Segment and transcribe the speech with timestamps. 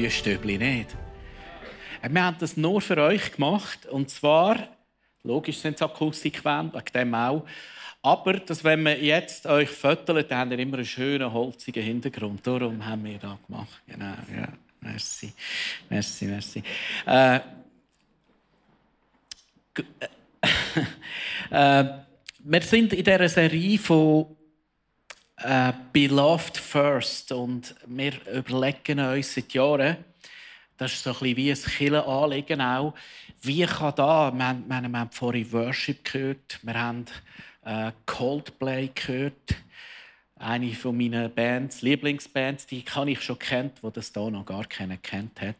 [0.00, 0.96] Neuen Stübli nicht?
[2.08, 4.68] Wir haben das nur für euch gemacht und zwar,
[5.22, 7.44] logisch sind es Akustikwände, wegen dem auch,
[8.02, 12.46] aber dass, wenn wir jetzt euch föteln, dann habt ihr immer einen schönen, holzigen Hintergrund.
[12.46, 13.82] Darum haben wir das gemacht.
[13.86, 14.48] Genau, ja.
[14.80, 15.34] Merci,
[15.90, 16.62] merci, merci.
[17.04, 17.36] Äh,
[21.50, 21.84] äh,
[22.38, 24.34] wir sind in dieser Serie von
[25.42, 27.32] äh, Beloved First.
[27.32, 29.96] Und wir überlegen uns seit Jahren,
[30.76, 32.94] das ist so ein bisschen wie ein Killenanliegen auch,
[33.42, 37.06] wie kann da, wir haben, wir haben vorhin Worship gehört, wir haben
[37.64, 39.56] äh, Coldplay gehört,
[40.36, 44.64] eine von meinen Bands, Lieblingsbands, die kann ich schon kennt, wo das da noch gar
[44.64, 45.56] keiner kennt hat.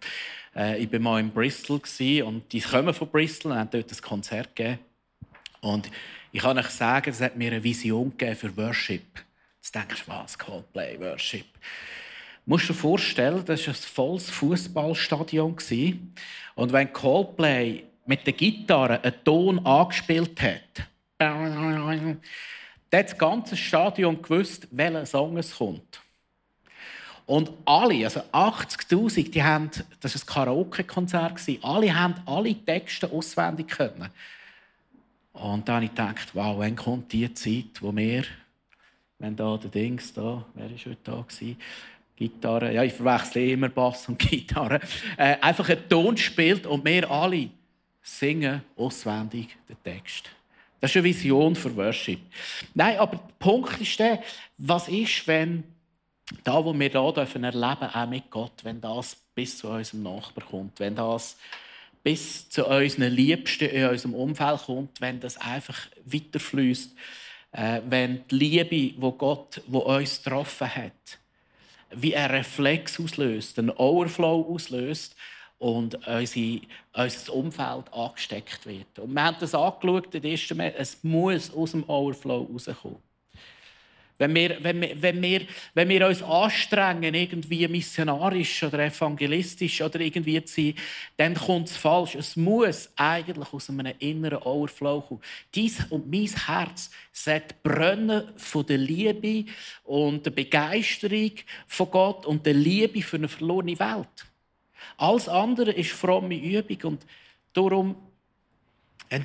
[0.56, 1.81] Äh, ich war mal in Bristol
[2.25, 4.78] und die kommen von Bristol und haben dort ein Konzert gegeben.
[5.61, 5.91] Und
[6.33, 9.03] ich kann euch sagen, es hat mir eine Vision gegeben für Worship.
[9.61, 10.39] Jetzt denkst du, was?
[10.39, 11.44] Coldplay, Worship.
[11.53, 11.58] Du
[12.47, 15.56] musst dir vorstellen, das war ein volles Fußballstadion.
[16.55, 20.86] Und wenn Coldplay mit der Gitarre einen Ton angespielt hat,
[21.18, 22.17] dann hat
[22.89, 26.01] das ganze Stadion gewusst, welcher Song es kommt.
[27.27, 29.70] Und alle, also 80'000, die haben,
[30.01, 34.08] das war ein Karaoke-Konzert, alle haben alle Texte auswendig können.
[35.34, 38.24] Und dann habe ich gedacht, wow, wann kommt die Zeit, wo wir
[39.20, 41.57] wenn da der Dings da, wer war heute da gewesen?
[42.17, 44.81] Gitarre, ja, ich verwechsle immer Bass und Gitarre,
[45.17, 47.48] äh, einfach einen Ton spielt und wir alle
[48.03, 50.29] singen auswendig den Text.
[50.81, 52.20] Das ist eine Vision für Worship.
[52.75, 54.23] Nein, aber der Punkt ist der,
[54.58, 55.64] was ist, wenn
[56.45, 60.48] da, wo wir hier dürfen erleben, auch mit Gott, wenn das bis zu unserem Nachbarn
[60.48, 61.37] kommt, wenn das
[62.02, 66.95] bis zu unseren Liebsten in unserem Umfeld kommt, wenn das einfach weiterfließt
[67.52, 71.18] wenn die Liebe, wo Gott, wo uns getroffen hat,
[71.90, 75.16] wie ein Reflex auslöst, einen Overflow auslöst
[75.58, 76.60] und unsere,
[76.92, 78.98] unser Umfeld angesteckt wird.
[78.98, 83.09] Und wir haben das angeschaut, das erste Mal, es muss aus dem Overflow rauskommen.
[84.20, 89.98] Wenn wir, wenn, wir, wenn, wir, wenn wir uns anstrengen, irgendwie missionarisch oder evangelistisch oder
[89.98, 90.75] irgendwie zu sein,
[91.17, 92.17] dann kommt es falsch.
[92.17, 95.23] Es muss eigentlich aus einem inneren Overflow kommen.
[95.55, 99.51] Dies und mein Herz sollte brennen von der Liebe
[99.85, 101.33] und der Begeisterung
[101.67, 104.27] von Gott und der Liebe für eine verlorene Welt.
[104.98, 107.07] Alles andere ist fromme Übung und
[107.55, 107.97] darum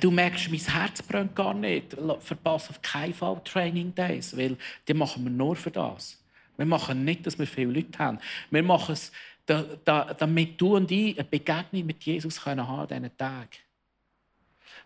[0.00, 4.56] du merkst, mein Herz brennt gar nicht, verpasse auf keinen Fall Training Days, weil
[4.88, 6.20] die machen wir nur für das.
[6.56, 8.18] Wir machen nicht, dass wir viele Leute haben.
[8.50, 9.12] Wir machen es,
[9.46, 13.48] damit du und ich eine Begegnung mit Jesus haben können an diesen Tagen.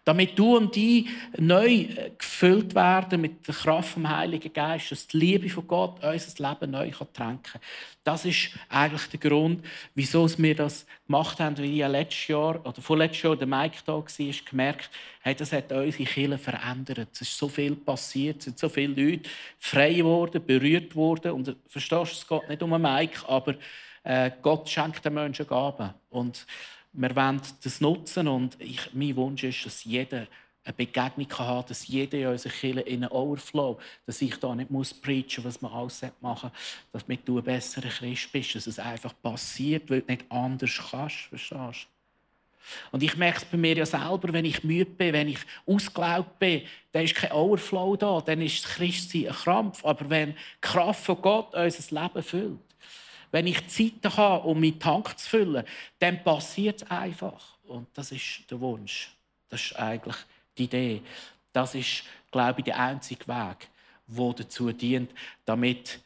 [0.04, 5.06] Damit du und die neu äh, gefüllt werden mit der Kraft vom Heiligen Geist, dass
[5.06, 7.60] die Liebe von Gott unser Leben neu tränken kann.
[8.02, 11.58] Das ist eigentlich der Grund, wieso wir das gemacht haben.
[11.58, 14.04] Wie ich letztes Jahr oder vorletztes Jahr der Mike da war,
[14.48, 14.90] gemerkt,
[15.20, 17.08] hey, das hat unsere Kirche verändert.
[17.12, 19.28] Es ist so viel passiert, es sind so viele Leute
[19.58, 21.32] frei geworden, berührt worden.
[21.32, 23.54] Und verstehst du, es geht nicht um einen Mike, aber
[24.02, 25.90] äh, Gott schenkt den Menschen Gaben.
[26.08, 26.46] Und
[26.92, 30.26] wir wollen das nutzen und ich, mein Wunsch ist, dass jeder
[30.62, 34.70] eine Begegnung haben dass jeder in unserer Kirche in einen Overflow, dass ich da nicht
[34.70, 36.50] muss preachen was man alles machen
[36.92, 40.80] muss, damit du ein besserer Christ bist, dass es einfach passiert, weil du nicht anders
[40.90, 41.88] kannst, verstehst?
[42.92, 46.38] Und ich merke es bei mir ja selber, wenn ich müde bin, wenn ich ausgelaugt
[46.38, 49.84] bin, dann ist kein Overflow da, dann ist das Christsein ein Krampf.
[49.84, 52.58] Aber wenn die Kraft von Gott unser Leben füllt,
[53.30, 55.64] wenn ich Zeit habe, um meinen Tank zu füllen,
[55.98, 57.58] dann passiert es einfach.
[57.66, 59.12] Und das ist der Wunsch.
[59.48, 60.16] Das ist eigentlich
[60.56, 61.02] die Idee.
[61.52, 63.68] Das ist, glaube ich, der einzige Weg,
[64.06, 65.10] der dazu dient,
[65.44, 66.00] damit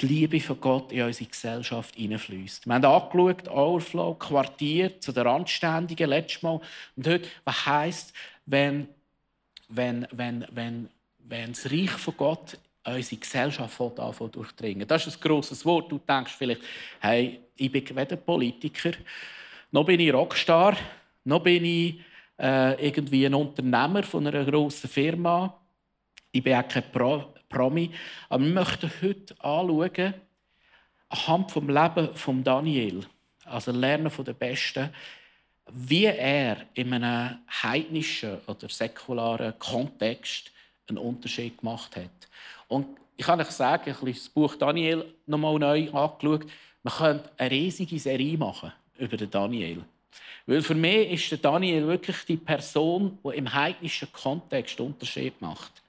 [0.00, 2.66] die Liebe von Gott in unsere Gesellschaft hineinfließt.
[2.66, 6.60] Wir haben angeschaut, Overflow, Quartier zu den Randständigen, letztes Mal.
[6.96, 8.12] Und heute, was heisst,
[8.46, 8.88] wenn,
[9.68, 10.88] wenn, wenn, wenn,
[11.18, 14.88] wenn das Reich von Gott unsere Gesellschaft anfangen durchdringen.
[14.88, 15.90] Das ist ein grosses Wort.
[15.90, 16.62] Du denkst vielleicht,
[17.00, 18.92] hey, ich bin weder Politiker,
[19.70, 20.76] noch bin ich Rockstar,
[21.24, 22.00] noch bin ich
[22.38, 25.58] äh, irgendwie ein Unternehmer von einer grossen Firma.
[26.30, 27.90] Ich bin auch kein Pro Promi.
[28.28, 30.14] Aber wir möchten heute anschauen,
[31.10, 33.04] anhand vom Leben von Daniel,
[33.44, 34.90] also lernen von den Besten,
[35.70, 40.50] wie er in einem heidnischen oder säkularen Kontext
[40.88, 42.28] einen Unterschied gemacht hat.
[42.72, 42.86] Und
[43.18, 46.46] ich kann euch sagen, ich habe das Buch Daniel nochmal neu angeschaut.
[46.82, 49.84] Man könnte eine riesige Serie machen über den Daniel.
[50.46, 55.82] Weil für mich ist der Daniel wirklich die Person, die im heidnischen Kontext Unterschied macht.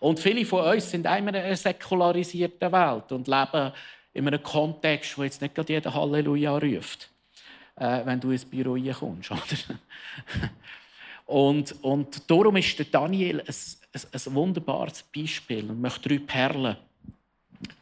[0.00, 3.72] Und viele von uns sind in einer säkularisierten Welt und leben
[4.12, 7.08] in einem Kontext, wo jetzt nicht gerade jeder Halleluja ruft,
[7.76, 9.30] äh, wenn du ins Büro kommst.
[9.30, 9.40] Oder?
[11.26, 13.54] und, und darum ist der Daniel ein,
[14.04, 15.70] ein, wunderbares Beispiel.
[15.70, 16.76] Und möchte drei Perlen,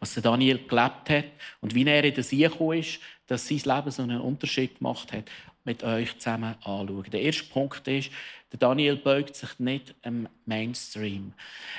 [0.01, 1.25] was der Daniel gelebt hat
[1.61, 5.25] und wie er in See gekommen ist, dass sein Leben so einen Unterschied gemacht hat,
[5.65, 7.07] mit euch zusammen anschauen.
[7.11, 8.11] Der erste Punkt ist,
[8.53, 11.33] der Daniel beugt sich nicht im Mainstream.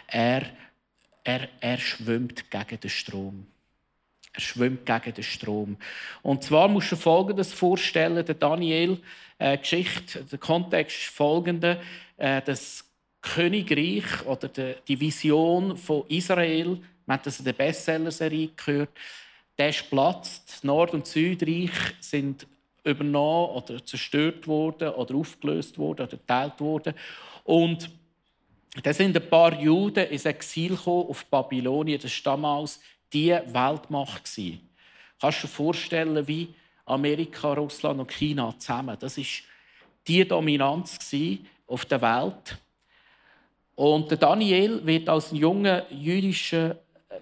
[0.08, 0.44] Er,
[1.24, 3.48] er, er schwimmt gegen den Strom.
[4.34, 5.78] Er schwimmt gegen den Strom.
[6.22, 9.00] Und zwar musst du Folgendes vorstellen: der Daniel,
[9.38, 11.80] äh, Geschichte, der Kontext ist folgende:
[12.18, 12.84] äh, Das
[13.34, 18.90] Königreich oder die Vision von Israel, man hat das in der Bestseller-Serie gehört,
[19.58, 20.64] der ist platzt.
[20.64, 22.46] Nord- und Südreich sind
[22.84, 26.94] übernommen oder zerstört worden oder aufgelöst worden oder geteilt worden.
[27.44, 27.90] Und
[28.84, 32.00] da sind ein paar Juden ins Exil auf Babylonien.
[32.00, 32.80] Das war damals
[33.12, 34.24] die Weltmacht.
[35.20, 36.54] Kannst du dir vorstellen, wie
[36.86, 38.98] Amerika, Russland und China zusammen.
[39.00, 39.26] Das war
[40.08, 41.00] die Dominanz
[41.68, 42.58] auf der Welt.
[43.76, 46.78] Und der Daniel wird als junger jüdischer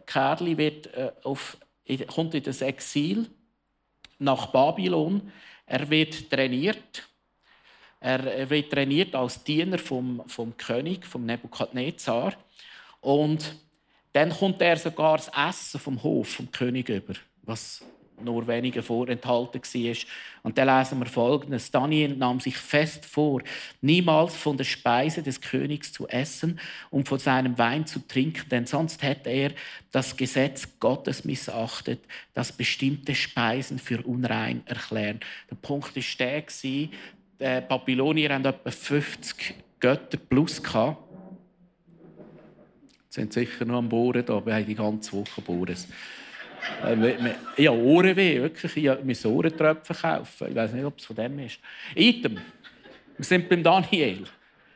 [0.06, 1.58] Kerl wird, äh, auf,
[2.08, 3.28] kommt in das Exil
[4.20, 5.32] nach Babylon.
[5.66, 7.08] Er wird trainiert.
[8.00, 12.34] Er wird trainiert als Diener vom, vom König, vom Nebukadnezar.
[13.00, 13.56] Und
[14.12, 17.84] dann kommt er sogar das Essen vom Hof vom König über, was
[18.22, 19.96] nur wenige vorenthalten war.
[20.44, 21.72] Und dann lesen wir folgendes.
[21.72, 23.42] Daniel nahm sich fest vor,
[23.82, 28.66] niemals von der Speise des Königs zu essen und von seinem Wein zu trinken, denn
[28.66, 29.52] sonst hätte er
[29.92, 32.02] das Gesetz Gottes missachtet,
[32.34, 35.20] das bestimmte Speisen für unrein erklären.
[35.50, 36.90] Der Punkt war der, die
[37.38, 40.62] Babylonier hatten etwa 50 Götter plus.
[43.10, 45.76] Sie sind sicher noch am Bohren, haben die ganze Woche Bohren.
[46.84, 48.78] Äh, ich habe Ohrenweh, wirklich.
[48.78, 50.48] Ich muss Ohrentröpfe kaufen.
[50.50, 51.60] Ich weiß nicht, ob es von dem ist.
[51.96, 52.40] Item.
[53.18, 54.26] Wir sind beim Daniel.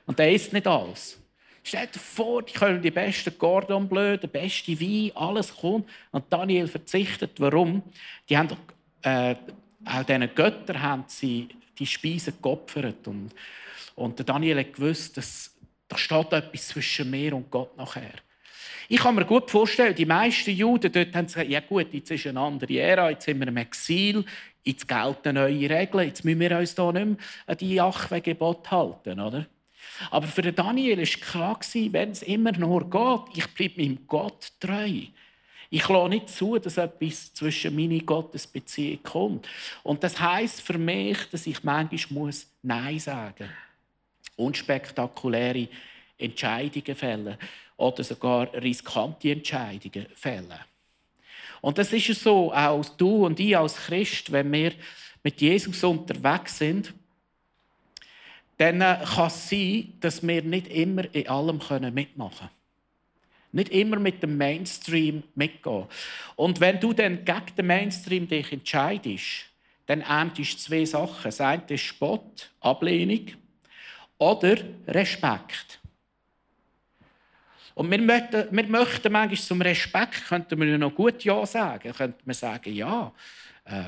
[0.05, 1.19] Und der isst nicht alles.
[1.63, 5.89] Stell dir vor, die können die besten Cordon Bleu, der beste Wein, alles kommt.
[6.11, 7.31] Und Daniel verzichtet.
[7.39, 7.83] Warum?
[8.29, 8.55] Die haben
[9.01, 9.35] äh,
[9.85, 13.07] auch diesen Göttern haben sie die Speisen geopfert.
[13.07, 13.31] Und,
[13.95, 15.53] und Daniel hat gewusst, dass
[15.87, 18.13] da steht etwas zwischen mir und Gott nachher.
[18.89, 22.25] Ich kann mir gut vorstellen, die meisten Juden dort haben gesagt, ja gut, jetzt ist
[22.27, 24.23] eine andere Ära, jetzt sind wir im Exil,
[24.63, 29.19] jetzt gelten neue Regeln, jetzt müssen wir uns hier nicht mehr an die Jachwe-Gebot halten,
[29.19, 29.45] oder?
[30.11, 35.01] Aber für Daniel war klar, wenn es immer nur geht, ich bleibe meinem Gott treu.
[35.69, 39.49] Ich lasse nicht zu, dass etwas zwischen meine Gottesbeziehung kommt.
[39.83, 42.31] Und das heißt für mich, dass ich manchmal
[42.61, 44.47] Nein sagen muss.
[44.47, 45.67] Unspektakuläre
[46.17, 47.37] Entscheidungen fällen
[47.77, 50.53] oder sogar riskante Entscheidungen fällen.
[51.61, 54.73] Und das ist es so, auch du und ich als Christ, wenn wir
[55.23, 56.93] mit Jesus unterwegs sind,
[58.57, 61.59] dann kann es sein, dass wir nicht immer in allem
[61.93, 62.51] mitmachen können.
[63.51, 65.85] Nicht immer mit dem Mainstream mitgehen.
[66.35, 69.45] Und wenn du dann gegen den Mainstream dich entscheidest,
[69.85, 71.23] dann erntest zwei Sachen.
[71.23, 73.27] Das eine ist Spott, Ablehnung
[74.17, 74.57] oder
[74.87, 75.79] Respekt.
[77.77, 81.93] Und wir möchten, wir möchten manchmal zum Respekt, könnten wir noch gut Ja sagen.
[81.93, 83.11] Könnten wir sagen, ja,
[83.65, 83.83] äh,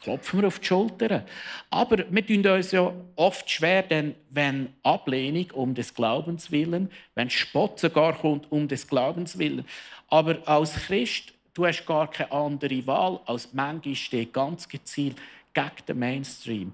[0.00, 1.24] klopfen wir auf die Schulter.
[1.68, 7.28] Aber wir tun uns ja oft schwer, denn wenn Ablehnung um des Glaubens willen, wenn
[7.28, 9.64] Spott sogar kommt um des Glaubens willen.
[10.06, 15.16] Aber als Christ, du hast gar keine andere Wahl, als manchmal steht ganz gezielt
[15.52, 16.72] gegen den Mainstream,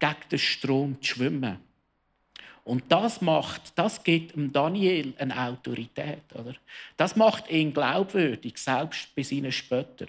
[0.00, 1.58] gegen den Strom zu schwimmen.
[2.64, 6.54] Und das macht, das gibt Daniel eine Autorität, oder?
[6.96, 10.08] Das macht ihn glaubwürdig, selbst bei seinen Spöttern.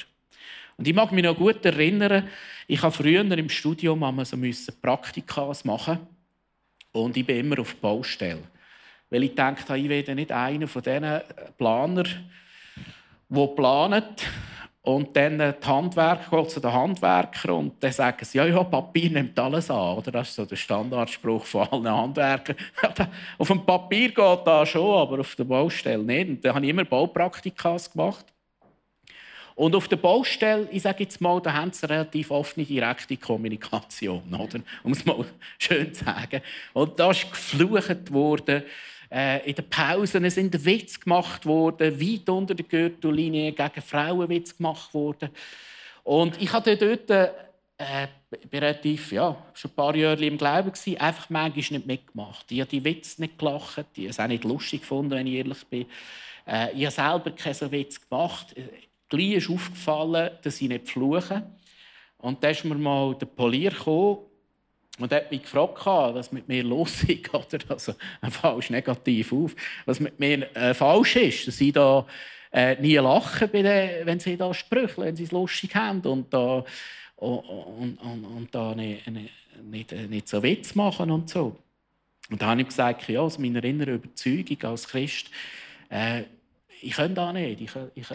[0.77, 2.29] Und ich mag mich noch gut erinnern,
[2.67, 4.37] ich habe früher im Studium so
[4.81, 5.99] Praktika machen
[6.91, 8.43] und ich bin immer auf Baustelle.
[9.09, 11.21] Weil ich dachte, ich werde nicht einer von diesen
[11.57, 12.07] Planern,
[13.29, 14.03] die planen
[14.85, 19.09] und dann die Handwerker geht zu den Handwerkern und dann sagen sie, ja, ja, Papier
[19.09, 19.97] nimmt alles an.
[19.97, 20.11] Oder?
[20.11, 22.55] Das ist so der Standardspruch von allen Handwerkern.
[23.37, 26.29] auf dem Papier geht das schon, aber auf der Baustelle nicht.
[26.29, 28.25] Und dann habe ich immer Baupraktikas gemacht.
[29.55, 34.21] Und auf der Baustelle, ich sage jetzt mal, da haben sie relativ offene, direkte Kommunikation,
[34.33, 34.59] oder?
[34.83, 35.25] um es mal
[35.57, 36.41] schön zu sagen.
[36.73, 38.63] Und da ist geflucht worden,
[39.11, 44.55] äh, in den Pausen sind Witze gemacht worden, weit unter der Gürtellinie gegen Frauen Witze
[44.55, 45.29] gemacht worden.
[46.03, 47.09] Und ich hatte dort
[47.77, 48.07] äh,
[48.51, 52.51] relativ, ja, schon ein paar Jahre im Glauben gewesen, einfach manchmal nicht mitgemacht.
[52.51, 55.35] Ich habe die Witze nicht gelacht, ich habe es auch nicht lustig gefunden, wenn ich
[55.35, 55.85] ehrlich bin.
[56.47, 58.55] Äh, ich habe selber keinen Witz gemacht.
[59.09, 61.43] Gleich ist aufgefallen, dass ich nicht fluche.
[62.17, 64.19] Und dann ist mir mal der Polier gekommen
[64.97, 67.33] und er hat mich gefragt, was mit mir los ist.
[67.33, 67.59] Oder?
[67.67, 67.93] Also,
[68.29, 69.55] falsch negativ auf.
[69.85, 72.05] Was mit mir äh, falsch ist, dass ich da
[72.51, 76.63] äh, nie lache, wenn sie da sprechen, wenn sie es lustig haben und da,
[77.17, 79.03] und, und, und, da nicht,
[79.63, 81.57] nicht, nicht, so Witz machen und so.
[82.29, 85.29] Und da habe ich gesagt, ja, aus meiner inneren Überzeugung als Christ,
[85.89, 86.23] äh,
[86.81, 88.07] ich kann da nicht, ich, ich,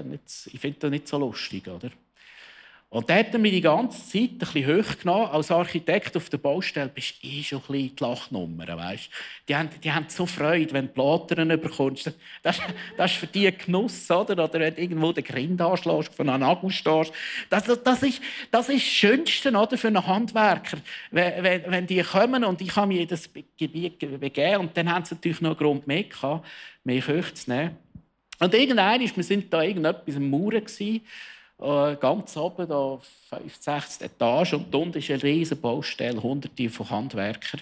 [0.53, 1.91] ich finde das nicht so lustig, oder?
[2.93, 5.29] Und da hat er die ganze Zeit ein bisschen hochgenommen.
[5.29, 8.67] Als Architekt auf der Baustelle bist du eh schon ein bisschen die Lachnummer.
[8.67, 9.09] Weißt?
[9.49, 12.13] Die, haben, die haben so Freude, wenn du Platern bekommst.
[12.43, 12.59] Das,
[12.97, 14.11] das ist für die ein Genuss.
[14.11, 17.13] Oder, oder wenn du irgendwo den Grind anschlägst, von einem Nagel stehst.
[17.49, 18.21] Das, das, ist,
[18.51, 20.79] das ist das Schönste oder, für einen Handwerker.
[21.13, 24.93] Wenn, wenn, wenn die kommen und ich habe mich in das Gebiet begeben und dann
[24.93, 26.45] haben sie natürlich noch einen Grund mehr gehabt,
[26.83, 27.77] mich hochzunehmen.
[28.41, 31.03] Und irgendwann, wir sind da irgendetwas am Mauern gewesen,
[31.97, 32.99] ganz oben, da
[33.31, 34.07] 65.
[34.07, 37.61] Etage, und unten ist eine riesige Baustelle, hunderte von Handwerkern.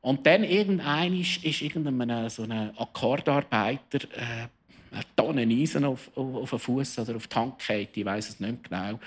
[0.00, 4.48] Und dann irgendein ist, ist irgendein so ein Akkordarbeiter äh,
[4.92, 8.40] eine Tonne Eisen auf, auf, auf den Fuß oder auf die Hand ich weiß es
[8.40, 8.98] nicht genau.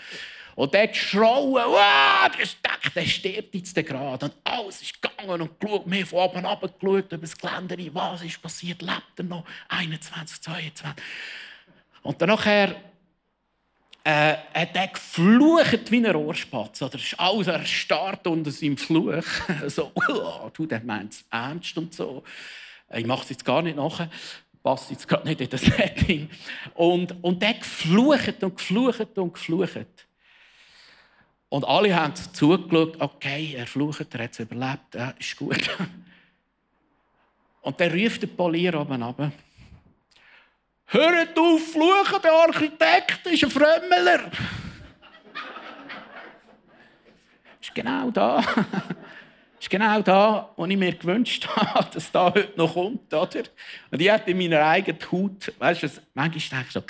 [0.55, 4.25] Und der geschrauen, wow, der steckt, der stirbt jetzt gerade.
[4.25, 8.41] Und alles ist gegangen und geschaut, mir von oben runtergeschaut über das Geländer, was ist
[8.41, 11.03] passiert, lebt er noch, 21, 22.
[12.03, 12.75] Und dann nachher
[14.05, 16.81] äh, hat er geflucht wie ein Rohrspatz.
[16.83, 19.25] Oder ist alles erstarrt unter seinem Fluch.
[19.67, 19.91] so,
[20.53, 22.23] du, der meint es ernst und so.
[22.93, 24.09] Ich mache es jetzt gar nicht nachher.
[24.61, 26.29] Passt jetzt gerade nicht in das Setting.
[26.75, 30.07] Und, und der geflucht und geflucht und geflucht.
[31.49, 35.69] Und alle haben zugeschaut, okay, er flucht, er hat es überlebt, ja, ist gut.
[37.61, 39.31] Und dann ruft der Polier oben runter.
[40.87, 44.31] Hört auf, fluchen, der Architekt ist ein Frömmeler.
[47.59, 48.43] ist genau da.
[49.59, 53.11] ist genau da, wo ich mir gewünscht habe, dass da heute noch kommt.
[53.11, 53.43] Oder?
[53.89, 56.83] Und ich hatte in meiner eigenen Haut, weißt du, manchmal denke ich so,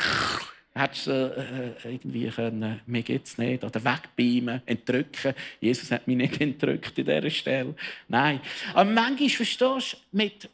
[0.76, 5.34] hättest du äh, irgendwie können, mir geht's nicht, oder wegbeamen, entrücken.
[5.62, 7.76] Jesus hat mich nicht entrückt an dieser Stelle.
[8.10, 8.42] Nein.
[8.74, 10.50] Aber manchmal, verstehst du, mit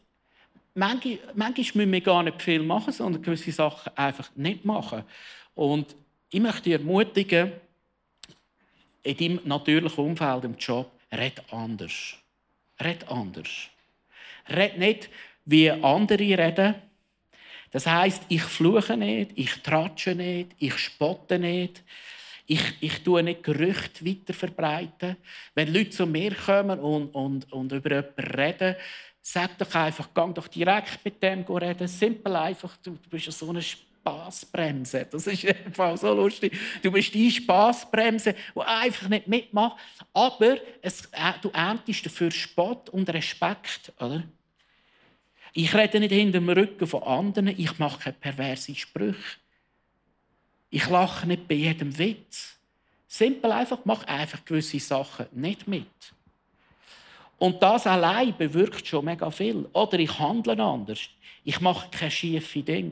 [0.73, 5.03] manchmal, müssen wir gar nicht viel machen, sondern gewisse Sachen einfach nicht machen.
[5.55, 5.95] Und
[6.29, 7.51] ich möchte dich ermutigen,
[9.03, 12.15] in deinem natürlichen Umfeld, im Job, red anders.
[12.79, 13.49] Red anders.
[14.49, 15.09] Red nicht,
[15.45, 16.75] wie andere reden.
[17.71, 21.83] Das heißt, ich fluche nicht, ich tratsche nicht, ich spotte nicht.
[22.47, 25.15] Ich, ich tue nicht Gerüchte weiter verbreiten.
[25.55, 28.75] Wenn Leute zu mir kommen und, und, und über jemanden reden,
[29.21, 31.87] Sag doch einfach, geh doch direkt mit dem reden.
[31.87, 35.07] Simpel einfach, du, bist ja so eine Spaßbremse.
[35.11, 36.57] Das ist einfach so lustig.
[36.81, 39.77] Du bist die Spaßbremse, die einfach nicht mitmacht.
[40.13, 43.93] Aber es, äh, du erntest dafür Spott und Respekt.
[43.99, 44.23] Oder?
[45.53, 47.47] Ich rede nicht hinter dem Rücken von anderen.
[47.47, 49.37] Ich mache keine perverse Sprüche.
[50.69, 52.57] Ich lache nicht bei jedem Witz.
[53.07, 55.85] Simpel einfach, mach einfach gewisse Sachen nicht mit.
[57.41, 59.67] Und das allein bewirkt schon mega viel.
[59.73, 60.99] Oder ich handle anders.
[61.43, 62.91] Ich mache keine schiefe Dinge.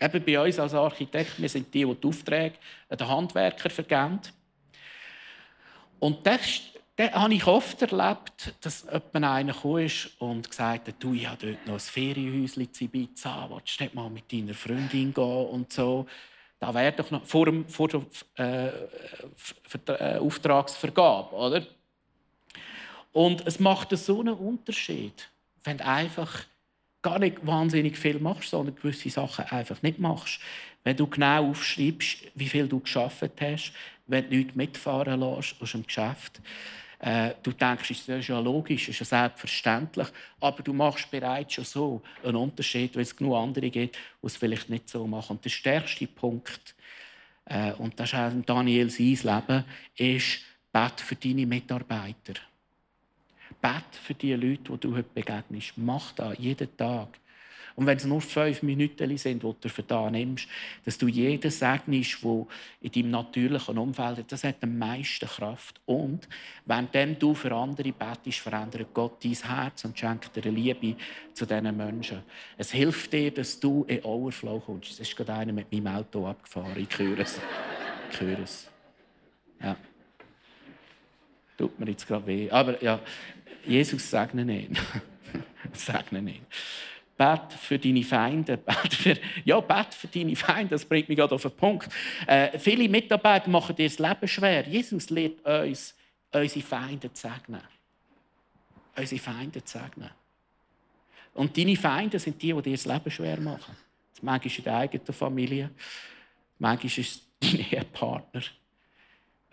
[0.00, 2.54] Eben bei uns als Architekt, wir sind die, die die Aufträge
[2.88, 4.20] an den Handwerker vergeben.
[5.98, 6.62] Und das,
[6.96, 11.48] das habe ich oft erlebt, dass jemand einer ist und gesagt hat, du, ich habe
[11.48, 15.70] dort noch ein Ferienhäuschen in Ibiza, willst du nicht mal mit deiner Freundin gehen und
[15.70, 16.06] so.
[16.58, 21.66] Da wäre doch noch vor, vor der äh Auftragsvergabe, oder?
[23.12, 25.28] Und es macht so einen Unterschied,
[25.64, 26.44] wenn du einfach
[27.02, 30.40] gar nicht wahnsinnig viel machst, sondern gewisse Sachen einfach nicht machst.
[30.84, 33.72] Wenn du genau aufschreibst, wie viel du geschafft hast,
[34.06, 36.40] wenn du nichts mitfahren lässt aus dem Geschäft.
[36.98, 41.54] Äh, du denkst, das ist ja logisch, das ist ja selbstverständlich, aber du machst bereits
[41.54, 45.36] schon so einen Unterschied, weil es genug andere gibt, die es vielleicht nicht so machen.
[45.36, 46.74] Und der stärkste Punkt,
[47.46, 49.64] äh, und das ist auch Daniel sein Leben,
[49.96, 50.40] ist,
[50.72, 52.34] bet für deine Mitarbeiter.
[53.60, 55.72] Bet für die Leute, die du heute begegnest.
[55.76, 57.20] Mach das jeden Tag.
[57.76, 60.48] Und wenn es nur fünf Minuten sind, die du für da nimmst,
[60.84, 62.46] dass du jeden segnest, der
[62.80, 65.80] in deinem natürlichen Umfeld ist, das hat am meisten Kraft.
[65.86, 66.28] Und
[66.66, 70.96] wenn du für andere betest, verändert Gott dein Herz und schenkt dir Liebe
[71.32, 72.22] zu diesen Menschen.
[72.58, 74.90] Es hilft dir, dass du in Overflow kommst.
[74.92, 76.76] Es ist gerade einer mit meinem Auto abgefahren.
[76.76, 77.40] Ich höre es.
[78.12, 78.68] Ich höre es.
[79.62, 79.76] Ja.
[81.56, 82.50] Tut mir jetzt gerade weh.
[82.50, 83.00] Aber ja,
[83.66, 84.78] Jesus segne ihn.
[85.72, 86.46] segne ihn.
[87.16, 88.56] Bet für deine Feinde.
[88.66, 90.70] Bet für, ja, bet für deine Feinde.
[90.70, 91.88] Das bringt mich gerade auf den Punkt.
[92.26, 94.66] Äh, viele Mitarbeiter machen dir das Leben schwer.
[94.66, 95.94] Jesus lehrt uns,
[96.32, 97.60] unsere Feinde zu segnen.
[98.96, 100.10] Unsere Feinde zu segnen.
[101.34, 103.76] Und deine Feinde sind die, die dir das Leben schwer machen.
[104.22, 105.70] Manchmal ist es in der eigenen Familie,
[106.58, 108.42] manchmal ist es dein Ehepartner,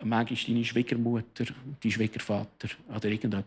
[0.04, 1.44] manchmal deine Schwiegermutter,
[1.82, 3.46] dein Schwiegervater oder irgendjemand.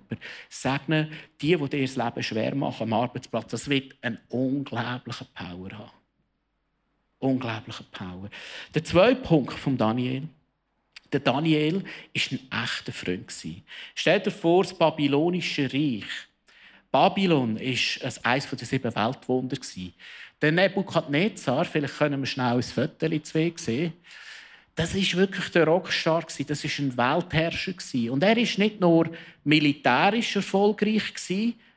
[0.50, 1.10] Segne
[1.42, 3.52] die, die dir das Leben schwer machen am Arbeitsplatz.
[3.52, 5.92] Das wird einen unglaublichen Power haben.
[7.20, 8.30] Unglaublichen Power.
[8.74, 10.28] Der zweite Punkt von Daniel.
[11.12, 13.34] Der Daniel war ein echter Freund.
[13.96, 16.06] Stell dir vor, das babylonische Reich.
[16.92, 19.58] Babylon war eines der sieben Weltwunder.
[20.42, 23.08] Der Nebukadnezar, vielleicht können wir schnell ein Foto
[23.56, 23.94] sehen,
[24.82, 29.12] das ist wirklich der Rockstar das ist ein Weltherrscher und er ist nicht nur
[29.44, 31.14] militärisch erfolgreich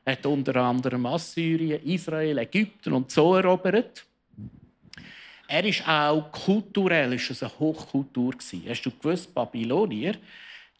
[0.06, 4.06] er hat unter anderem Assyrien, Israel, Ägypten und so erobert.
[5.49, 8.34] Er ist auch kulturell ist eine Hochkultur
[8.68, 10.16] Hast du gewusst, Babylonier,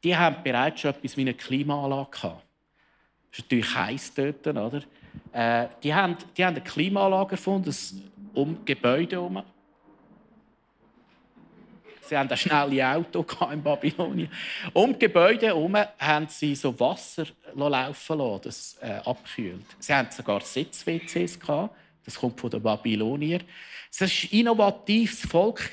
[0.03, 2.45] die haben bereits schon etwas wie eine Klimaanlage gehabt.
[3.31, 4.83] Das ist natürlich heiß dort, oder?
[5.33, 7.75] Äh, die, haben, die haben eine Klimaanlage erfunden,
[8.33, 9.43] um Gebäude herum.
[12.07, 14.31] Sie haben ein schnelles Auto in Babylonien.
[14.73, 19.65] Um die Gebäude herum haben sie so Wasser laufen lassen, das äh, abkühlt.
[19.79, 21.39] Sie haben sogar Sitz-WCs
[22.05, 23.43] Das kommt von den Babyloniern.
[23.91, 25.71] Es war ein innovatives Volk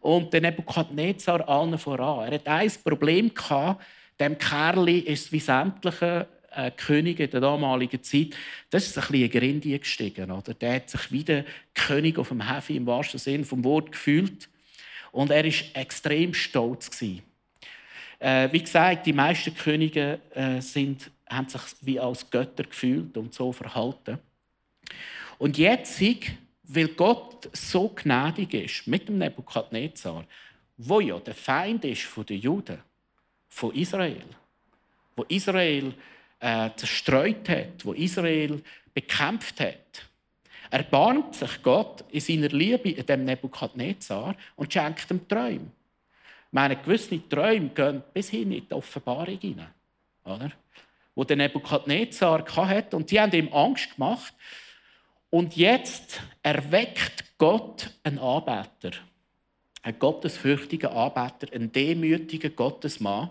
[0.00, 2.26] und der Nebukadnezar allen voran.
[2.26, 3.32] Er hatte ein Problem
[4.18, 8.30] Dem Kerl ist wie sämtliche äh, Könige in der damaligen Zeit,
[8.70, 10.30] das ist ein bisschen Grindie gestiegen.
[10.30, 10.54] Oder?
[10.54, 14.48] Der hat sich wie der König auf dem Hefe im wahrsten Sinne vom Wort gefühlt.
[15.16, 16.90] Und er war extrem stolz.
[18.18, 23.32] Äh, wie gesagt, die meisten Könige äh, sind, haben sich wie als Götter gefühlt und
[23.32, 24.18] so verhalten.
[25.38, 26.02] Und jetzt,
[26.64, 30.26] weil Gott so gnädig ist mit dem Nebukadnezar,
[30.76, 32.78] wo ja der Feind ist von den Juden,
[33.48, 34.26] von Israel,
[35.16, 35.94] wo Israel
[36.40, 40.06] äh, zerstreut hat, wo Israel bekämpft hat,
[40.70, 45.70] erbarmt sich Gott in seiner Liebe in dem Nebukadnezar und schenkt ihm Träume.
[46.50, 49.74] Meine gewisse Träume gehen bis hin in die Offenbarung hinein.
[50.24, 50.52] Oder?
[51.14, 52.96] Wo der Nebukadnezar hatte.
[52.96, 54.34] Und die haben ihm Angst gemacht.
[55.30, 58.96] Und jetzt erweckt Gott einen Anbeter.
[59.82, 63.30] Einen gottesfürchtigen Anbeter, einen demütigen Gottesmann,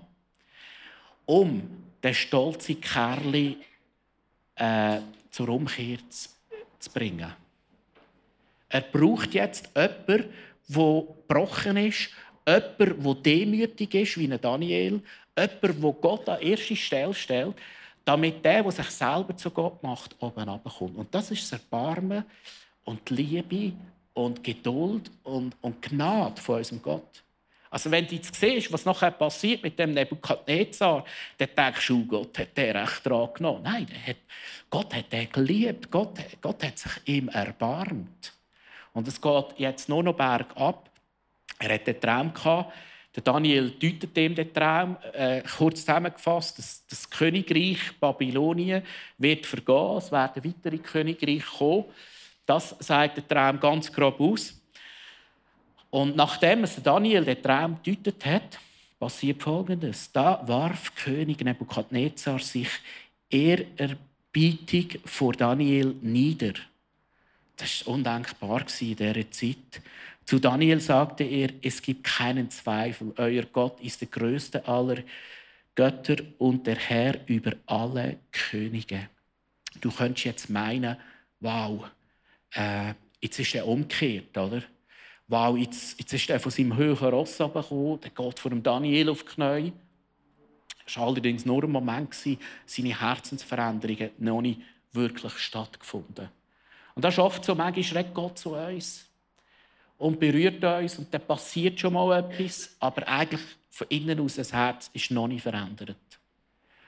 [1.26, 1.64] um
[2.04, 3.56] den stolzen Kerl
[4.56, 5.00] äh,
[5.32, 6.35] zur Umkehr zu
[6.80, 7.34] zu bringen.
[8.70, 10.30] Er braucht jetzt jemanden,
[10.68, 12.10] der gebrochen ist,
[12.46, 15.02] jemanden, der demütig ist, wie Daniel,
[15.36, 17.56] jemanden, der Gott an erste Stelle stellt,
[18.04, 20.98] damit der, der sich selber zu Gott macht, oben runterkommt.
[20.98, 22.24] Und das ist das Erbarmen
[22.84, 23.74] und die Liebe
[24.14, 27.25] und Geduld und, und Gnade von unserem Gott.
[27.70, 31.04] Also wenn du jetzt siehst, was nachher passiert mit dem Nebukadnezar,
[31.38, 33.64] dann denkst du, Gott hat der recht dran genommen.
[33.64, 34.18] Nein, hat,
[34.70, 35.92] Gott hat den geliebt.
[35.92, 38.34] Gott, Gott hat sich ihm erbarmt.
[38.94, 40.90] Und es geht jetzt nur noch bergab.
[41.60, 42.74] Er hatte den Traum gehabt.
[43.16, 44.98] Der Daniel deutet ihm den Traum.
[45.14, 48.84] Äh, kurz zusammengefasst, das, das, Königreich Babylonien
[49.18, 49.98] wird vergehen.
[49.98, 51.86] Es werden weitere Königreiche kommen.
[52.46, 54.62] Das sagt der Traum ganz grob aus.
[55.96, 58.60] Und nachdem es Daniel den Traum deutet hat,
[59.00, 60.12] passiert Folgendes.
[60.12, 62.68] Da warf König Nebukadnezar sich
[63.30, 66.52] ehrerbietig vor Daniel nieder.
[67.56, 69.82] Das war undenkbar in dieser Zeit.
[70.26, 74.98] Zu Daniel sagte er, es gibt keinen Zweifel, euer Gott ist der größte aller
[75.76, 79.08] Götter und der Herr über alle Könige.
[79.80, 80.98] Du könntest jetzt meinen,
[81.40, 81.90] wow,
[82.54, 84.62] äh, jetzt ist er umgekehrt, oder?
[85.28, 89.10] Wow, jetzt, jetzt ist er von seinem höheren Ross gekommen, der geht vor dem Daniel
[89.10, 89.74] auf die Knie.
[90.86, 92.16] Es war allerdings nur ein Moment,
[92.66, 94.62] seine Herzensveränderung hat noch nicht
[94.92, 96.30] wirklich stattgefunden.
[96.94, 99.08] Und das oft so, manchmal schreckt Gott zu uns
[99.98, 104.54] und berührt uns und dann passiert schon mal etwas, aber eigentlich von innen aus das
[104.54, 105.98] Herz ist noch nicht verändert.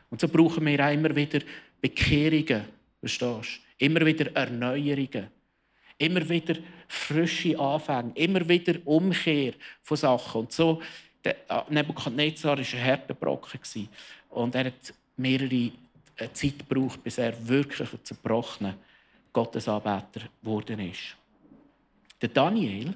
[0.09, 1.39] Und so brauchen wir auch immer wieder
[1.81, 2.65] Bekehrungen,
[2.99, 3.85] verstehst du?
[3.85, 5.27] Immer wieder Erneuerungen.
[5.97, 6.55] Immer wieder
[6.87, 10.41] frische Anfänge, immer wieder Umkehr von Sachen.
[10.41, 10.81] Und so,
[11.23, 13.59] der ah, Nebuchadnezzar war ein harter Brocken.
[14.29, 15.71] Und er hat mehrere
[16.17, 18.75] äh, Zeit gebraucht, bis er wirklich ein zerbrochener
[19.33, 21.15] Gottesanbeter geworden ist.
[22.21, 22.95] Der Daniel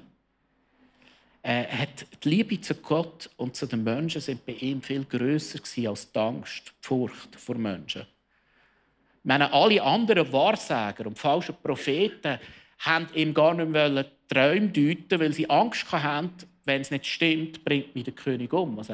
[1.42, 5.60] äh, hat die Liebe zu Gott und zu den Menschen sind bei ihm viel größer
[5.88, 8.02] als die Angst, die Furcht vor Menschen.
[8.02, 12.40] Ich meine, alle anderen Wahrsager und falschen Propheten
[12.82, 16.32] haben ihm gar nicht mehr Träume deuten, weil sie Angst hatten,
[16.64, 18.88] wenn es nicht stimmt, bringt mich der König um, was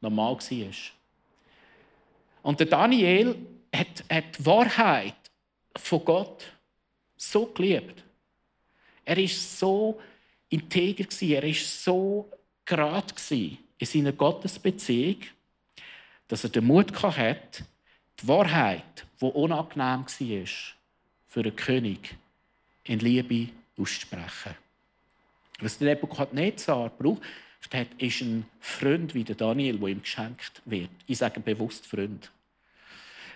[0.00, 0.70] normal war.
[2.42, 3.36] Und der Daniel
[3.74, 5.14] hat, hat die Wahrheit
[5.76, 6.44] von Gott
[7.16, 8.02] so geliebt.
[9.04, 10.00] Er ist so
[10.48, 12.30] integer er ist so
[12.64, 13.14] gerade
[13.78, 15.20] in seiner Gottesbeziehung,
[16.28, 17.64] dass er den Mut hatte,
[18.20, 20.44] die Wahrheit, die unangenehm war
[21.26, 22.16] für einen König,
[22.84, 24.54] in Liebe auszusprechen.
[25.60, 27.22] Was der Nebuchadnezzar braucht,
[27.98, 30.90] ist ein Freund wie der Daniel, der ihm geschenkt wird.
[31.06, 32.30] Ich sage bewusst Freund.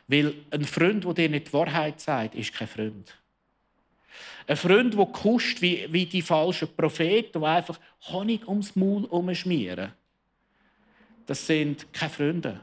[0.06, 3.16] Weil ein Freund, der dir nicht die Wahrheit sagt, ist kein Freund.
[4.46, 9.92] Ein Freund, der kuscht wie, wie die falschen Propheten, die einfach Honig ums Maul umschmieren.
[11.26, 12.60] Das sind keine Freunde.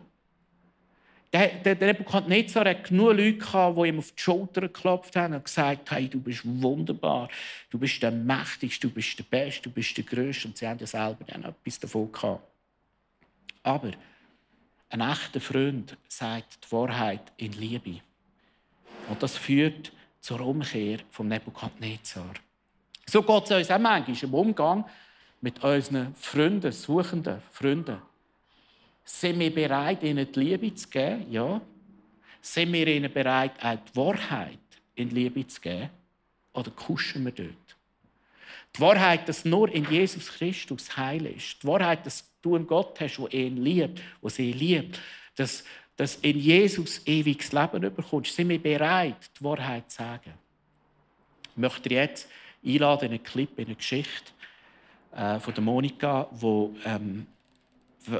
[1.33, 5.33] Der, der, der Nebuchadnezzar hat genug Leute gehabt, die ihm auf die Schulter geklopft haben
[5.33, 7.29] und gesagt haben, du bist wunderbar,
[7.69, 10.47] du bist der Mächtigste, du bist der Beste, du bist der Größte.
[10.47, 12.43] Und sie haben ja selber dann etwas davon gehabt.
[13.63, 13.91] Aber
[14.89, 17.99] ein echter Freund sagt die Wahrheit in Liebe.
[19.09, 22.33] Und das führt zur Umkehr vom Nebukadnezar.
[23.05, 24.85] So geht es uns auch manchmal im Umgang
[25.41, 28.01] mit unseren Freunden, suchenden Freunden.
[29.05, 31.31] Sind wir bereit, ihnen die Liebe zu geben?
[31.31, 31.61] Ja.
[32.41, 34.59] Sind wir ihnen bereit, auch die Wahrheit
[34.95, 35.89] in Liebe zu geben?
[36.53, 37.49] Oder kuschen wir dort?
[38.75, 41.61] Die Wahrheit, dass nur in Jesus Christus Heil ist.
[41.61, 44.99] Die Wahrheit, dass du einen Gott hast, der ihn liebt, der sie liebt.
[45.35, 45.63] Dass,
[45.95, 48.35] dass in Jesus ewiges Leben bekommst.
[48.35, 50.33] Sind wir bereit, die Wahrheit zu sagen?
[51.51, 52.27] Ich möchte jetzt
[52.65, 54.31] einladen in einen Clip, in eine Geschichte
[55.15, 57.27] äh, von der Monika, wo ähm,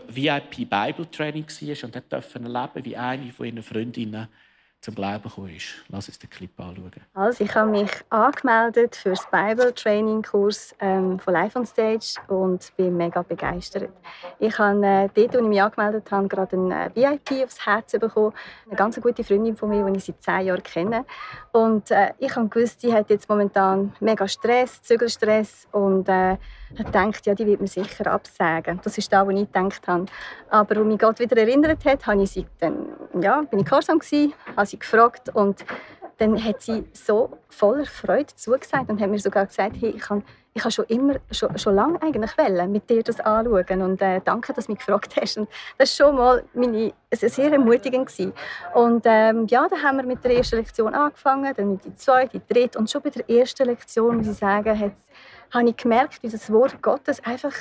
[0.08, 4.28] VIP Bible Training war und dürfen erleben, wie eine von ihren Freundinnen
[4.86, 5.84] zum Glauben gekommen ist.
[5.90, 6.92] Lass uns den Clip anschauen.
[7.16, 12.16] Also ich habe mich angemeldet für das Bible Training Kurs ähm, von Life on Stage
[12.28, 13.90] und bin mega begeistert.
[14.38, 17.94] Ich habe äh, dort, wo ich mich angemeldet habe, gerade ein äh, VIP aufs Herz
[17.94, 18.34] bekommen.
[18.68, 21.06] Eine ganz gute Freundin von mir, die ich seit zehn Jahren kenne.
[21.52, 26.38] Und äh, ich habe gewusst, sie hat jetzt momentan mega Stress, Zügelstress und äh,
[26.76, 28.80] gedacht, ja, die wird mir sicher absagen.
[28.84, 30.06] Das ist das, was ich gedacht habe.
[30.50, 32.88] Aber als mich Gott wieder erinnert hat, habe ich sie dann,
[33.20, 35.66] ja, bin ich gehorsam gewesen, habe sie gefragt und
[36.18, 40.24] dann hat sie so voller Freude zugesagt und hat mir sogar gesagt, hey, ich kann
[40.58, 44.54] ich schon immer, schon, schon lange eigentlich wollen, mit dir das anschauen und äh, danke,
[44.54, 45.38] dass du mich gefragt hast.
[45.38, 48.08] Und das war schon mal meine, sehr ermutigend.
[48.08, 48.32] Gewesen.
[48.74, 52.40] Und ähm, ja, dann haben wir mit der ersten Lektion angefangen, dann mit der zweiten,
[52.40, 54.94] die dritte und schon bei der ersten Lektion, muss ich sagen, hat,
[55.54, 57.54] habe ich gemerkt, wie das Wort Gottes einfach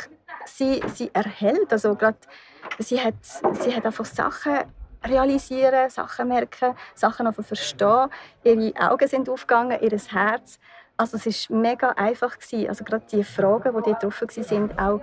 [0.46, 1.72] sie, sie erhält.
[1.72, 2.18] Also gerade,
[2.78, 3.14] sie hat,
[3.60, 4.58] sie hat einfach Sachen
[5.04, 8.08] realisieren, Sachen merken, Sachen einfach verstehen.
[8.42, 10.58] Ihre Augen sind aufgegangen, ihr Herz.
[10.96, 12.36] Also es war mega einfach.
[12.68, 15.00] Also gerade die Fragen, die dort drauf waren, auch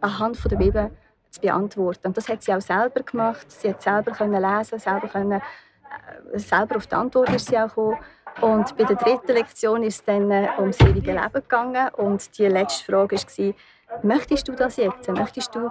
[0.00, 0.90] anhand der Bibel
[1.30, 2.08] zu beantworten.
[2.08, 3.50] Und das hat sie auch selber gemacht.
[3.50, 7.68] Sie hat selber können lesen, selber können, äh, selber auf die Antwort ist sie auch
[7.68, 7.98] gekommen.
[8.40, 11.88] Und bei der dritten Lektion ist es dann äh, ums ewige Leben gegangen.
[11.94, 13.54] Und die letzte Frage war,
[14.02, 15.08] möchtest du das jetzt?
[15.08, 15.70] Möchtest du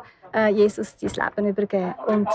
[0.50, 1.96] Jesus dein Leben übergeben?
[2.08, 2.30] Und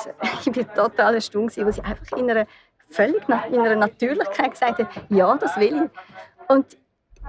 [0.44, 2.46] ich war total erstaunt, weil sie einfach in einer
[2.90, 6.48] völlig in einer Natürlichkeit gesagt hat, ja, das will ich.
[6.48, 6.76] Und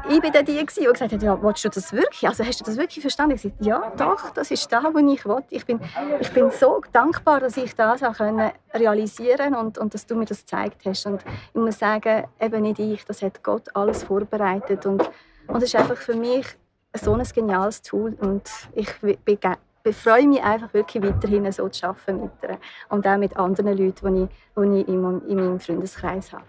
[0.09, 2.27] ich war dann die, die gesagt hat, ja, willst du das wirklich?
[2.27, 3.35] Also hast du das wirklich verstanden?
[3.35, 5.43] Ich sagte, ja, doch, das ist das, was ich will.
[5.49, 5.79] Ich bin,
[6.19, 8.15] ich bin so dankbar, dass ich das auch
[8.73, 11.05] realisieren und, und dass du mir das gezeigt hast.
[11.05, 14.85] Und ich muss sagen, eben nicht ich, das hat Gott alles vorbereitet.
[14.85, 15.07] Und
[15.53, 16.47] es ist einfach für mich
[16.93, 18.17] so ein geniales Tool.
[18.19, 19.39] Und ich bin
[19.83, 22.59] befreue mich einfach wirklich weiterhin so zu arbeiten mit ihr.
[22.89, 26.45] Und auch mit anderen Leuten, die ich, die ich in, in meinem Freundeskreis habe.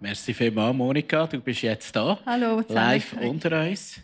[0.00, 1.26] Merci vielmals, Monika.
[1.26, 2.18] Du bist jetzt da.
[2.26, 4.00] Hallo, live unter uns.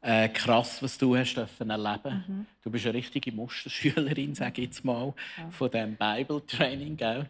[0.00, 2.46] Äh, krass, was du hast erleben mhm.
[2.62, 5.50] Du bist eine richtige Musterschülerin, sage ich jetzt mal, ja.
[5.50, 6.96] von diesem Bible-Training.
[6.98, 7.26] Das war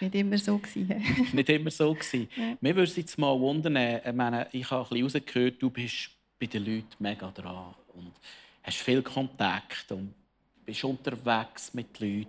[0.00, 0.60] nicht immer so.
[1.32, 1.96] nicht immer so.
[2.12, 2.56] Ja.
[2.60, 6.10] Mir würde es jetzt mal wundern, ich, meine, ich habe ein bisschen herausgehört, du bist
[6.40, 8.12] bei den Leuten mega dran und
[8.68, 10.14] hast viel Kontakt und
[10.64, 12.28] bist unterwegs mit Leuten.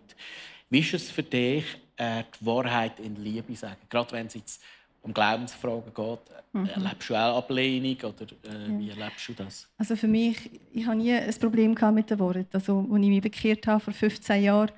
[0.69, 1.65] Wie ist es für dich,
[1.97, 3.82] äh, die Wahrheit in Liebe zu sagen?
[3.89, 4.62] Gerade wenn es jetzt
[5.02, 6.19] um Glaubensfragen geht.
[6.52, 6.65] Mhm.
[6.65, 8.80] Erlebst du auch Ablehnung oder äh, ja.
[8.80, 9.69] wie erlebst du das?
[9.78, 12.47] Also für mich, ich hatte nie ein Problem mit den Worten.
[12.52, 14.71] Also, als ich mich bekehrt habe vor 15 Jahren,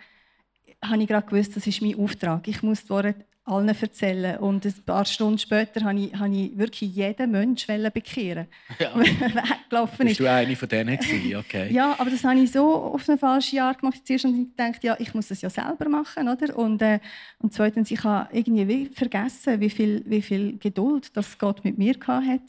[0.83, 2.47] habe ich gerade gewusst, das ist mein Auftrag.
[2.47, 3.15] Ich muss die Worte
[3.45, 4.37] allen erzählen.
[4.37, 8.47] Und ein paar Stunden später habe ich, habe ich wirklich jeden Menschen bekehren.
[8.79, 8.93] Ja.
[9.71, 10.17] weggelaufen ist.
[10.17, 10.99] Bist du eine von denen
[11.35, 11.73] Okay.
[11.73, 14.01] ja, aber das habe ich so auf eine falsche Jahr gemacht.
[14.05, 16.55] Zuerst und ich dachte, ja, ich muss das ja selber machen, oder?
[16.57, 16.99] Und, äh,
[17.39, 21.95] und zweitens, ich habe irgendwie vergessen, wie viel, wie viel Geduld das Gott mit mir
[22.07, 22.41] hat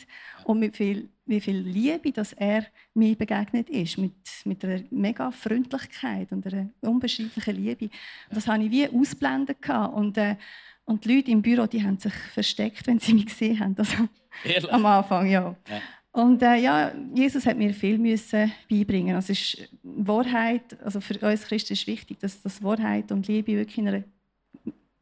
[0.45, 4.13] und mit viel, wie viel Liebe, dass er mir begegnet ist, mit,
[4.45, 7.85] mit einer mega Freundlichkeit und einer unbeschreiblichen Liebe.
[7.85, 9.57] Und das habe ich wie ausblenden
[9.95, 10.37] und äh,
[10.85, 13.77] und die Leute im Büro die haben sich versteckt, wenn sie mich gesehen haben.
[13.79, 15.55] Also, am Anfang, ja.
[15.69, 15.81] ja.
[16.13, 19.17] Und äh, ja, Jesus hat mir viel müssen beibringen.
[19.17, 23.79] Also ist Wahrheit, also für uns Christen ist wichtig, dass das Wahrheit und Liebe wirklich
[23.79, 24.05] in einem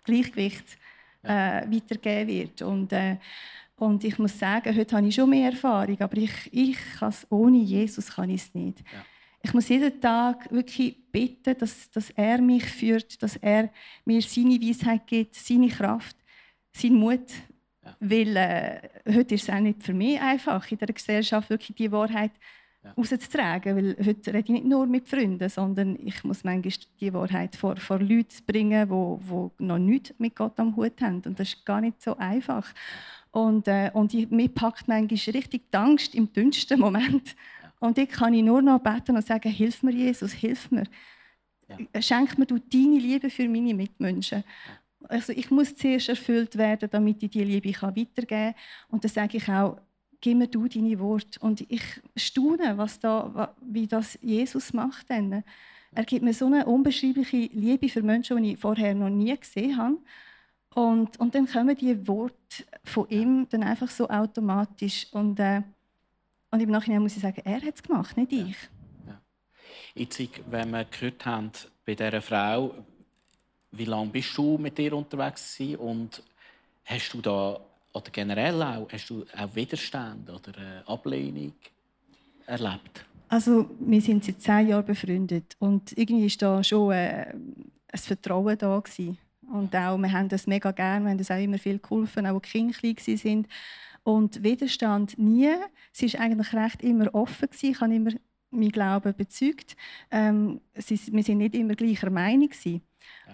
[0.05, 0.79] Gleichgewicht
[1.23, 2.63] äh, weitergegeben wird.
[2.63, 3.17] Und, äh,
[3.77, 6.79] und ich muss sagen, heute habe ich schon mehr Erfahrung, aber ich, ich
[7.29, 8.81] ohne Jesus kann ich es nicht.
[8.81, 9.05] Ja.
[9.43, 13.71] Ich muss jeden Tag wirklich bitten, dass, dass er mich führt, dass er
[14.05, 16.17] mir seine Weisheit gibt, seine Kraft,
[16.73, 17.31] seinen Mut.
[17.83, 17.97] Ja.
[18.01, 21.91] Weil äh, heute ist es auch nicht für mich einfach, in der Gesellschaft wirklich die
[21.91, 22.33] Wahrheit
[22.85, 22.93] ja.
[22.93, 23.77] rauszutragen.
[23.77, 27.77] Weil heute rede ich nicht nur mit Freunden, sondern ich muss manchmal die Wahrheit vor,
[27.79, 29.27] vor Leute bringen, die,
[29.59, 31.23] die noch nichts mit Gott am Hut haben.
[31.25, 32.67] Und das ist gar nicht so einfach.
[33.31, 37.35] Und, äh, und ich, mir packt manchmal richtig die Angst im dünnsten Moment.
[37.81, 40.85] Und ich kann ich nur noch beten und sagen, hilf mir, Jesus, hilf mir.
[41.69, 42.03] Ja.
[42.03, 44.45] Schenk mir du deine Liebe für meine Mitmenschen.
[45.09, 48.55] Also ich muss zuerst erfüllt werden, damit ich diese Liebe weitergeben kann.
[48.91, 49.79] Und dann sage ich auch,
[50.21, 51.41] gib mir du deine Worte.
[51.41, 51.83] Und ich
[52.17, 55.09] staune, was da, wie das Jesus macht.
[55.09, 55.43] Dann.
[55.93, 59.77] Er gibt mir so eine unbeschreibliche Liebe für Menschen, die ich vorher noch nie gesehen
[59.77, 59.97] habe.
[60.75, 62.35] Und, und dann kommen die Worte
[62.85, 65.07] von ihm dann einfach so automatisch.
[65.13, 65.63] Und äh,
[66.51, 68.57] und im Nachhinein muss ich sagen, er hat es gemacht, nicht ich.
[69.07, 69.21] Ja.
[69.95, 71.51] Jetzt, wenn wir gehört haben,
[71.87, 72.75] bei dieser Frau,
[73.73, 75.77] wie lange bist du mit ihr unterwegs gewesen?
[75.77, 76.23] und
[76.85, 77.61] hast du da,
[77.93, 81.55] oder generell auch, hast du auch Widerstand oder Ablehnung
[82.47, 83.07] erlebt?
[83.29, 88.59] Also wir sind seit zehn Jahren befreundet und irgendwie war da schon äh, ein Vertrauen
[88.59, 89.19] da gewesen.
[89.53, 92.35] Und auch, wir haben das mega gerne, wir haben das auch immer viel geholfen, auch
[92.35, 93.47] als Kinder klein waren.
[94.03, 95.51] Und Widerstand nie.
[95.93, 97.49] Sie war eigentlich recht immer offen.
[97.61, 98.13] Ich habe immer
[98.51, 99.77] meinen Glauben bezeugt.
[100.11, 102.51] Ähm, sie, wir waren nicht immer gleicher Meinung.
[102.65, 102.81] Ja.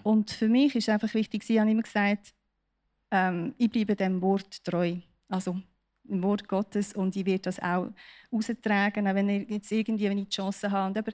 [0.03, 2.33] Und für mich ist einfach wichtig, ich habe immer gesagt,
[3.11, 4.97] ähm, ich bleibe dem Wort treu.
[5.29, 5.59] Also
[6.07, 7.89] im Wort Gottes und ich werde das auch
[8.31, 10.87] austragen, wenn ich jetzt irgendwie wenn ich die Chance habe.
[10.89, 11.11] Und aber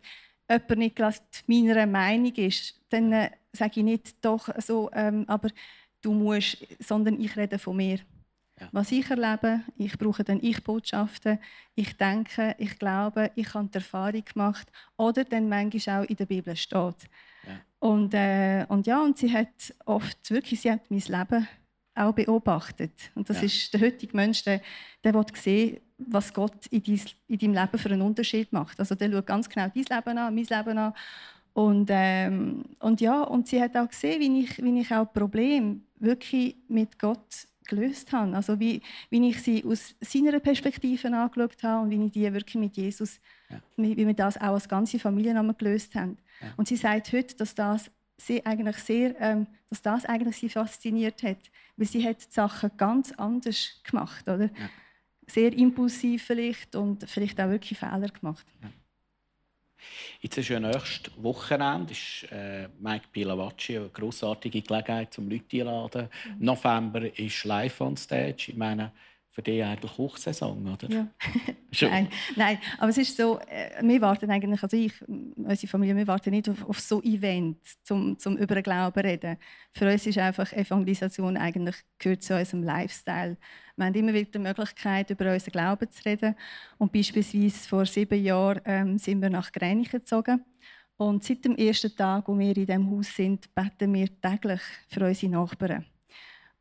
[0.49, 5.49] jemand nicht gerade meiner Meinung ist, dann äh, sage ich nicht doch so, ähm, aber
[6.01, 7.99] du musst, sondern ich rede von mir.
[8.59, 8.69] Ja.
[8.71, 11.39] Was ich erlebe, ich brauche dann Ich-Botschaften,
[11.75, 16.25] ich denke, ich glaube, ich habe die Erfahrung gemacht oder dann manchmal auch in der
[16.25, 17.09] Bibel steht.
[17.47, 17.59] Ja.
[17.79, 21.47] Und, äh, und ja, und sie hat oft wirklich, sie hat mein Leben
[21.95, 22.93] auch beobachtet.
[23.15, 23.43] Und das ja.
[23.43, 24.61] ist der heutige Mensch, der,
[25.03, 28.79] der will sehen, was Gott in, dein, in deinem Leben für einen Unterschied macht.
[28.79, 30.93] Also der schaut ganz genau dein Leben an, mein Leben an.
[31.53, 35.81] Und, ähm, und ja, und sie hat auch gesehen, wie ich, wie ich auch Probleme
[35.99, 38.35] wirklich mit Gott gelöst habe.
[38.35, 42.55] Also wie, wie ich sie aus seiner Perspektive angeschaut habe und wie ich die wirklich
[42.55, 43.61] mit Jesus, ja.
[43.77, 46.17] wie wir das auch als ganze Familie gelöst haben.
[46.41, 46.53] Ja.
[46.57, 51.23] Und sie sagt heute, dass das sie eigentlich sehr, ähm, dass das eigentlich sie fasziniert
[51.23, 51.37] hat,
[51.77, 54.45] weil sie hat die Sachen ganz anders gemacht, oder?
[54.45, 54.69] Ja.
[55.25, 58.45] Sehr impulsiv vielleicht und vielleicht auch wirklich Fehler gemacht.
[60.21, 66.09] Jetzt ist ja nächstes Wochenende ist, äh, Mike Pilavacci eine grossartige Gelegenheit, zum Leute einzuladen.
[66.37, 66.45] Mhm.
[66.45, 68.45] November ist live on stage.
[68.47, 68.91] Ich meine,
[69.33, 70.89] für dich eigentlich Hochsaison, oder?
[70.91, 71.07] Ja.
[71.89, 76.05] nein, nein, aber es ist so, äh, wir warten eigentlich, also ich, unsere Familie, wir
[76.05, 79.37] warten nicht auf, auf so Events, zum, zum über den Glauben reden.
[79.71, 83.35] Für uns ist einfach Evangelisation eigentlich gehört zu unserem Lifestyle.
[83.75, 86.35] Wir haben immer wieder die Möglichkeit, über unseren Glauben zu reden.
[86.77, 90.45] Und beispielsweise vor sieben Jahren ähm, sind wir nach Gränichen gezogen.
[90.95, 95.03] Und seit dem ersten Tag, wo wir in diesem Haus sind, beten wir täglich für
[95.03, 95.85] unsere Nachbarn.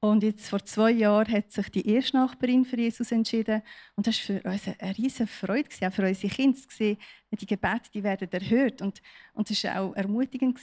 [0.05, 3.63] Und jetzt vor zwei Jahren hat sich die erste Nachbarin für Jesus entschieden.
[3.95, 6.99] Und das war für uns eine riesige Freude, auch für unsere Kinder zu sehen,
[7.31, 8.83] die Gebete die werden erhört.
[8.83, 9.01] Und,
[9.33, 10.59] und das war auch ermutigend.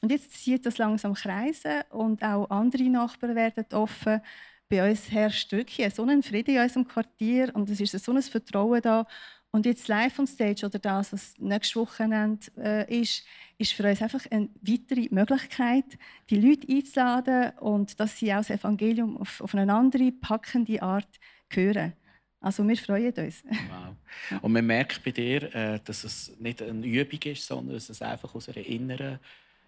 [0.00, 4.20] Und jetzt zieht das langsam Kreise und auch andere Nachbarn werden offen.
[4.68, 8.20] Bei uns herrscht wirklich so ein Frieden in unserem Quartier und es ist so ein
[8.20, 9.06] Vertrauen da.
[9.54, 13.22] Und jetzt live on stage oder das, was nächste Wochenende äh, ist,
[13.58, 15.84] ist für uns einfach eine weitere Möglichkeit,
[16.30, 21.20] die Leute einzuladen und dass sie auch das Evangelium auf, auf eine andere, packende Art
[21.50, 21.92] hören.
[22.40, 23.44] Also wir freuen uns.
[23.44, 24.40] Wow.
[24.40, 28.00] Und man merkt bei dir, äh, dass es nicht eine Übung ist, sondern dass es
[28.00, 29.20] einfach aus einer inneren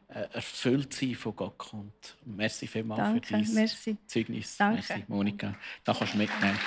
[0.08, 2.16] äh, Erfülltsein von Gott kommt.
[2.24, 3.96] Merci vielmals Danke, für dein merci.
[4.06, 4.56] Zeugnis.
[4.56, 4.82] Danke.
[4.88, 5.54] Merci, Monika.
[5.84, 6.58] Da kannst du mitnehmen.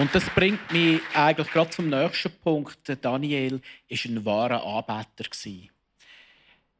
[0.00, 2.78] Und das bringt mich eigentlich gerade zum nächsten Punkt.
[3.02, 5.28] Daniel war ein wahrer Anbeter.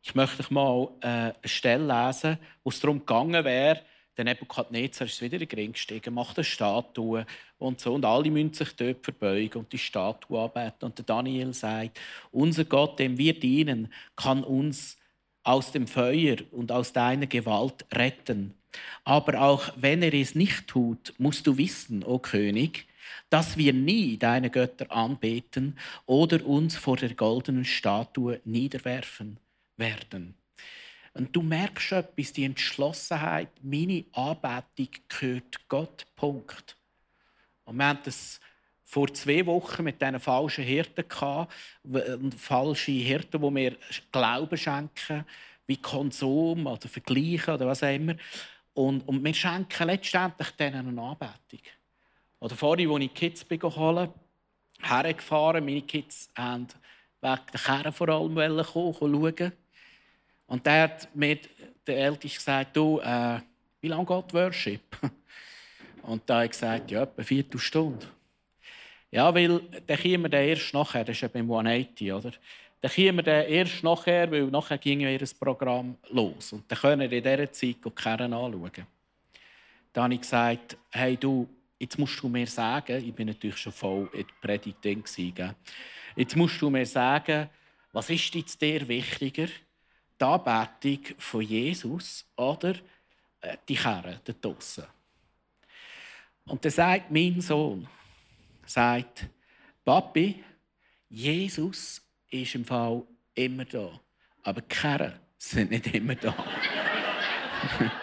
[0.00, 3.82] Ich möchte euch mal äh, eine Stelle lesen, wo es darum gegangen wäre,
[4.16, 7.26] der Nebukadnezar ist wieder in den Ring gestiegen, macht eine Statue
[7.58, 7.92] und so.
[7.92, 10.86] Und alle müssen sich dort verbeugen und die Statue anbeten.
[10.86, 14.96] Und der Daniel sagt, unser Gott, dem wir dienen, kann uns
[15.42, 18.54] aus dem Feuer und aus deiner Gewalt retten.
[19.04, 22.86] Aber auch wenn er es nicht tut, musst du wissen, o König,
[23.30, 29.38] dass wir nie deine Götter anbeten oder uns vor der goldenen Statue niederwerfen
[29.76, 30.34] werden.
[31.14, 36.06] Und du merkst etwas, die Entschlossenheit, meine Anbetung gehört Gott.
[36.14, 36.76] Punkt.
[37.64, 38.40] Und wir haben das
[38.84, 41.52] vor zwei Wochen mit diesen falschen Hirten gehabt,
[42.36, 43.76] falsche Hirten, die mir
[44.10, 45.24] Glauben schenken,
[45.66, 48.14] wie Konsum oder Vergleichen oder was auch immer.
[48.74, 51.60] Und, und wir schenken letztendlich denen eine Anbetung.
[52.40, 54.08] Oder vorhin, als ich die Kids holen
[54.82, 55.64] hergefahren.
[55.64, 56.68] Meine Kids wollten
[57.20, 59.52] wegen der Kerne vor allem kommen, schauen.
[60.46, 61.38] Und der hat mir,
[61.86, 63.40] der Älteste, gesagt, du, äh,
[63.80, 64.80] wie lange geht die Worship?
[66.02, 68.06] Und da habe ich gesagt, ja, etwa eine Viertelstunde.
[69.10, 72.32] Ja, weil dann kommen wir erst nachher, das ist ja beim 180, oder?
[72.80, 76.52] Dann kommen wir erst nachher, weil nachher ging ihr Programm los.
[76.52, 78.86] Und dann können wir in dieser Zeit die Kerne anschauen.
[79.92, 81.48] Dann habe ich gesagt, hey du,
[81.80, 85.02] jetzt musst du mir sagen, ich bin natürlich schon voll in der Predigt drin,
[86.14, 87.48] jetzt musst du mir sagen,
[87.92, 89.48] was ist jetzt dir wichtiger,
[90.20, 92.74] die Anbetung von Jesus oder
[93.40, 94.84] äh, die Kerne da draussen?
[96.44, 97.88] Und dann sagt mein Sohn,
[98.66, 99.26] sagt,
[99.84, 100.44] Papi,
[101.08, 103.02] Jesus ist im Fall
[103.34, 103.98] immer da,
[104.42, 106.34] aber die Kerne sind nicht immer da.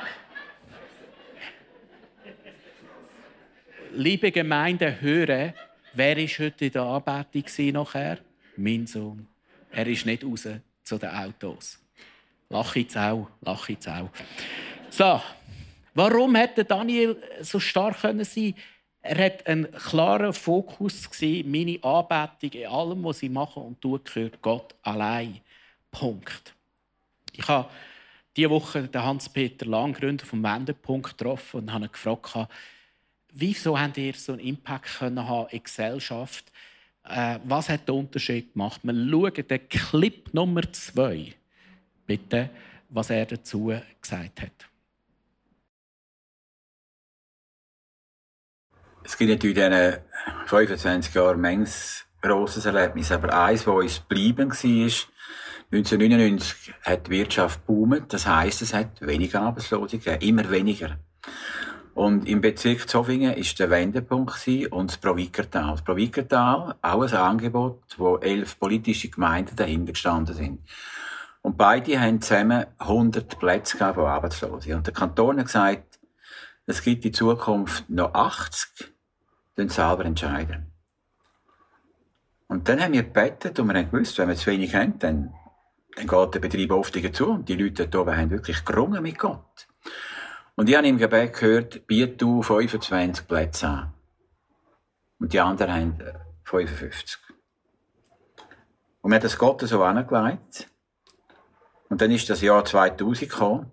[3.98, 5.54] liebe Gemeinde, höre,
[5.94, 8.20] wer ist heute in der Anbetung nachher?
[8.56, 9.28] Mein Sohn.
[9.72, 10.48] Er ist nicht raus
[10.84, 11.80] zu den Autos.
[12.50, 14.10] Lach jetzt auch, lach jetzt auch.
[14.90, 15.20] So,
[15.96, 18.54] warum hätte Daniel so stark können sein?
[19.02, 21.10] Er hat einen klaren Fokus
[21.46, 25.40] meine Anbetung in allem, was ich mache und tue, gehört Gott allein.
[25.92, 26.54] Punkt.
[27.34, 27.70] Ich habe
[28.36, 32.48] diese Woche den Hans-Peter Lang, Gründer vom Wendepunkt, getroffen und habe ihn gefragt,
[33.39, 36.52] wieso habt ihr so einen Impact können haben in der Gesellschaft?
[37.04, 38.82] Äh, was hat der Unterschied gemacht?
[38.84, 41.34] Wir schauen den Clip Nummer zwei,
[42.06, 42.50] bitte,
[42.89, 44.52] was er dazu gesagt hat.
[49.04, 50.02] Es gibt natürlich in diesen
[50.47, 54.91] 25 Jahren manches grosses Erlebnis, aber eins, das uns geblieben war,
[55.71, 58.12] 1999 hat die Wirtschaft boomt.
[58.12, 60.97] Das heisst, es hat weniger Arbeitslose gegeben, immer weniger.
[61.98, 65.72] Und im Bezirk Zofingen war der Wendepunkt und das Provikertal.
[65.72, 70.60] Das Provikertal, auch ein Angebot, wo elf politische Gemeinden dahinter gestanden sind.
[71.42, 74.76] Und beide haben zusammen 100 Plätze für Arbeitslose.
[74.76, 75.98] Und der Kanton hat gesagt,
[76.68, 78.94] es gibt in Zukunft noch 80,
[79.56, 80.72] dann selber entscheiden.
[82.48, 85.34] Und dann haben wir gebetet und wir haben gewusst, wenn wir zu wenig haben, dann,
[85.96, 89.18] dann geht der Betrieb oft zu und die Leute hier oben haben wirklich gerungen mit
[89.18, 89.68] Gott.
[90.58, 93.93] Und ich habe im Gebet gehört, biet du 25 Plätze an.
[95.20, 95.97] Und die anderen haben
[96.45, 97.20] 55.
[97.30, 97.34] Äh,
[99.01, 100.68] und mir hat das Gott so angelegt.
[101.89, 103.72] Und dann ist das Jahr 2000 gekommen.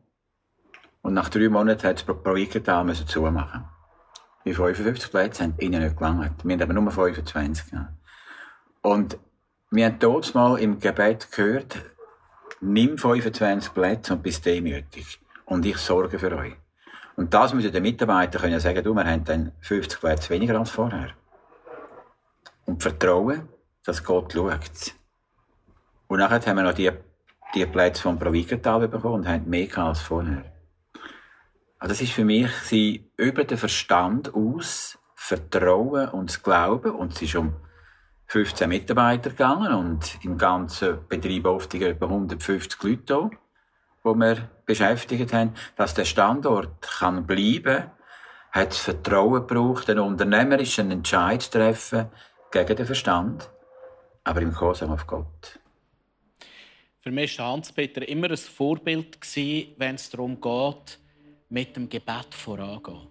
[1.00, 3.64] Und nach drei Monaten hat das Projekttal müssen zumachen.
[4.44, 6.44] Die 55 Plätze haben ihnen nicht gelangt.
[6.44, 7.94] Wir haben aber nur 25 gehabt.
[8.82, 9.18] Und
[9.70, 11.78] wir haben dort mal im Gebet gehört,
[12.60, 15.18] nimm 25 Plätze und bist demütig.
[15.46, 16.56] Und ich sorge für euch.
[17.16, 20.70] Und das müssen die Mitarbeiter können sagen, du, wir haben dann 50 Plätze weniger als
[20.70, 21.10] vorher.
[22.66, 23.48] Und vertrauen,
[23.84, 24.94] dass Gott schaut.
[26.08, 26.90] Und nachher haben wir noch die,
[27.54, 30.44] die Plätze vom Provikertal bekommen und haben mehr als vorher.
[31.78, 37.12] Also das ist für mich sie über den Verstand aus Vertrauen und das Glauben und
[37.12, 37.54] es ist um
[38.26, 43.30] 15 Mitarbeiter gegangen und im ganzen Betrieb oft etwa 150 Leute da,
[44.04, 47.90] die wir beschäftigt haben, dass der Standort kann bleiben,
[48.52, 52.06] hat das Vertrauen gebraucht, einen unternehmerischen Entscheid zu treffen
[52.52, 53.50] gegen den Verstand,
[54.22, 55.58] aber im Gehorsam auf Gott.
[57.00, 59.18] Für mich war Hans-Peter immer ein Vorbild,
[59.76, 60.98] wenn es darum geht,
[61.48, 63.08] mit dem Gebet vorangehen.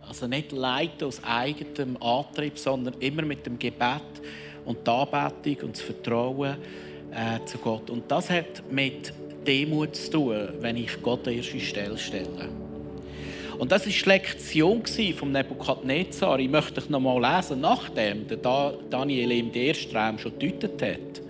[0.00, 4.22] Also nicht leiten aus eigenem Antrieb, sondern immer mit dem Gebet
[4.64, 6.56] und die Anbetung und das Vertrauen
[7.10, 7.90] äh, zu Gott.
[7.90, 9.12] Und das hat mit
[9.44, 12.48] Demut zu tun, wenn ich Gott an erste Stelle stelle.
[13.58, 14.82] Und das war die Lektion
[15.16, 16.38] von Nebukadnezar.
[16.38, 21.22] Ich möchte noch mal lesen, nachdem der Daniel den ersten Traum schon gedeutet hat.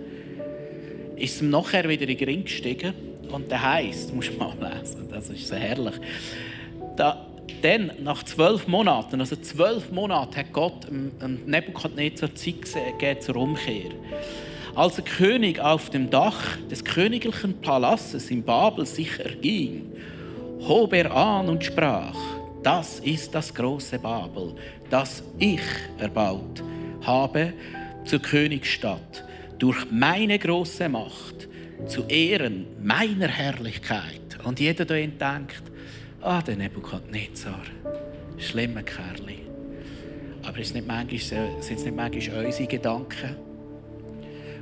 [1.15, 2.93] Ist ihm nachher wieder in den Ring gestiegen
[3.31, 5.95] und der heisst, muss du mal lesen, das ist so herrlich.
[6.97, 7.27] Da,
[7.61, 10.87] dann, nach zwölf Monaten, also zwölf Monate, hat Gott
[11.45, 13.91] Nebukadnezar Zeit gegeben zur Umkehr.
[14.75, 19.91] Als der König auf dem Dach des königlichen Palastes in Babel sich erging,
[20.67, 22.17] hob er an und sprach,
[22.61, 24.53] das ist das große Babel,
[24.89, 25.61] das ich
[25.97, 26.61] erbaut
[27.03, 27.53] habe
[28.03, 29.23] zur Königsstadt
[29.59, 31.47] durch meine große Macht,
[31.87, 34.39] zu Ehren meiner Herrlichkeit.
[34.43, 35.63] Und jeder, der ihn denkt,
[36.21, 37.61] ah, der Nebukadnezar,
[38.37, 39.05] schlimmer Kerl.
[40.43, 43.44] Aber ist nicht manchmal, sind es nicht manchmal unsere Gedanken?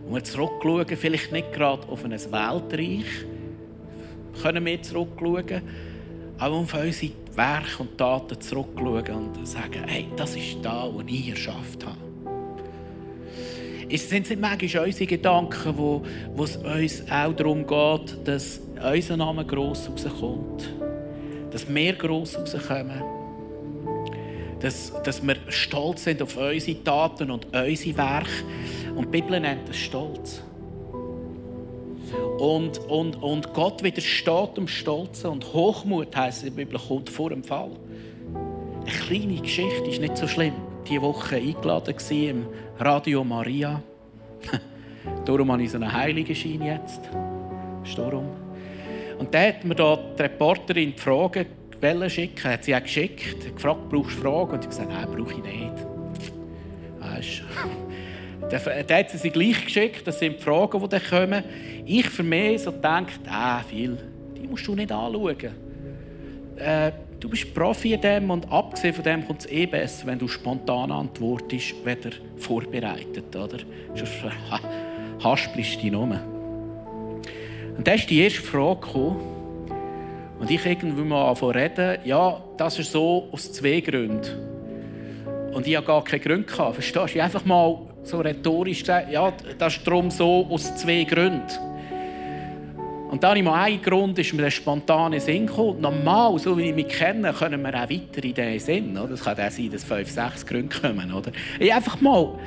[0.05, 3.05] Und wir zurückschauen, vielleicht nicht gerade auf ein Weltreich,
[4.41, 5.61] können wir zurückschauen,
[6.37, 11.29] aber auf unsere Werke und Taten zurückschauen und sagen, hey, das ist da, was ich
[11.29, 11.97] erschafft habe.
[13.89, 19.17] Es sind nicht manchmal unsere Gedanken, wo, wo es uns auch darum geht, dass unser
[19.17, 20.73] Name gross rauskommt.
[21.51, 23.22] Dass wir gross rauskommen.
[24.63, 28.29] Dass, dass wir stolz sind auf unsere Taten und unsere Werke.
[28.95, 30.41] Und die Bibel nennt das Stolz.
[32.39, 35.31] Und, und, und Gott widersteht dem Stolzen.
[35.31, 37.71] Und Hochmut heisst in der Bibel, kommt vor dem Fall.
[38.81, 40.53] Eine kleine Geschichte ist nicht so schlimm.
[40.87, 42.45] Diese Woche eingeladen im
[42.79, 43.83] Radio Maria.
[45.25, 47.01] Darum habe ich so einen Heiligenschein jetzt.
[47.97, 48.29] Darum.
[49.19, 51.01] Und da hat mir da die Reporterin die
[51.83, 52.51] Frage schicken.
[52.51, 53.45] Hat sie auch geschickt.
[53.45, 54.51] Hat gefragt, brauchst du Fragen?
[54.51, 55.73] Und ich gesagt, nein, brauche ich nicht.
[56.99, 57.43] Weißt
[58.49, 61.43] dann hat sie sie gleich geschickt, das sind die Fragen, die dann kommen.
[61.85, 63.97] Ich für mich so denke, ah, viel,
[64.37, 65.37] die musst du nicht anschauen.
[66.57, 70.19] Äh, du bist Profi in dem und abgesehen von dem kommt es eh besser, wenn
[70.19, 73.35] du spontan antwortest, weder vorbereitet.
[73.35, 73.59] Oder?
[73.95, 74.13] Sonst
[75.23, 76.19] haspelst du dich nur.
[77.77, 79.42] Und dann ist die erste Frage gekommen.
[80.39, 84.53] Und ich irgendwie mal anfangen reden, ja, das ist so aus zwei Gründen.
[85.53, 86.47] Und ich hatte gar keine Gründe.
[86.51, 87.05] Verstehst du?
[87.05, 91.47] Ich einfach mal so rhetorisch gesagt, ja, das ist darum so aus zwei Gründen.
[93.13, 95.79] Und dann habe ein Grund, ist mir der spontane Sinn gekommen.
[95.79, 98.97] Normal, so wie ich mich kenne, können wir auch weiter in diesen Sinn.
[98.97, 99.11] Oder?
[99.11, 101.13] Es kann auch sein, dass fünf, sechs Gründe kommen.
[101.13, 101.31] Oder?
[101.59, 102.39] Ich einfach mal.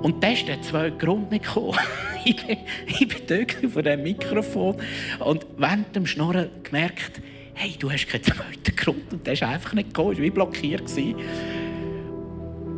[0.00, 1.76] Und das ist der zweite Grund nicht gekommen.
[2.24, 2.56] ich bin,
[2.86, 4.76] ich vor dem Mikrofon
[5.18, 7.20] und während dem Schnorren gemerkt,
[7.52, 9.12] hey, du hast keinen zweiten Grund.
[9.12, 10.12] Und der ist einfach nicht gekommen.
[10.12, 10.84] Ich war wie blockiert.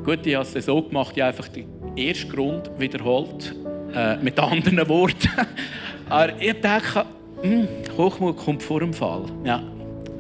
[0.05, 3.55] Gut, ich habe es so gemacht, ich habe einfach den ersten Grund wiederholt,
[3.95, 5.31] äh, mit anderen Worten.
[6.09, 7.05] Aber ich denke,
[7.43, 9.25] hm, Hochmut kommt vor dem Fall.
[9.45, 9.63] Ja,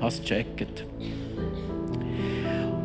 [0.00, 0.84] hast gecheckt.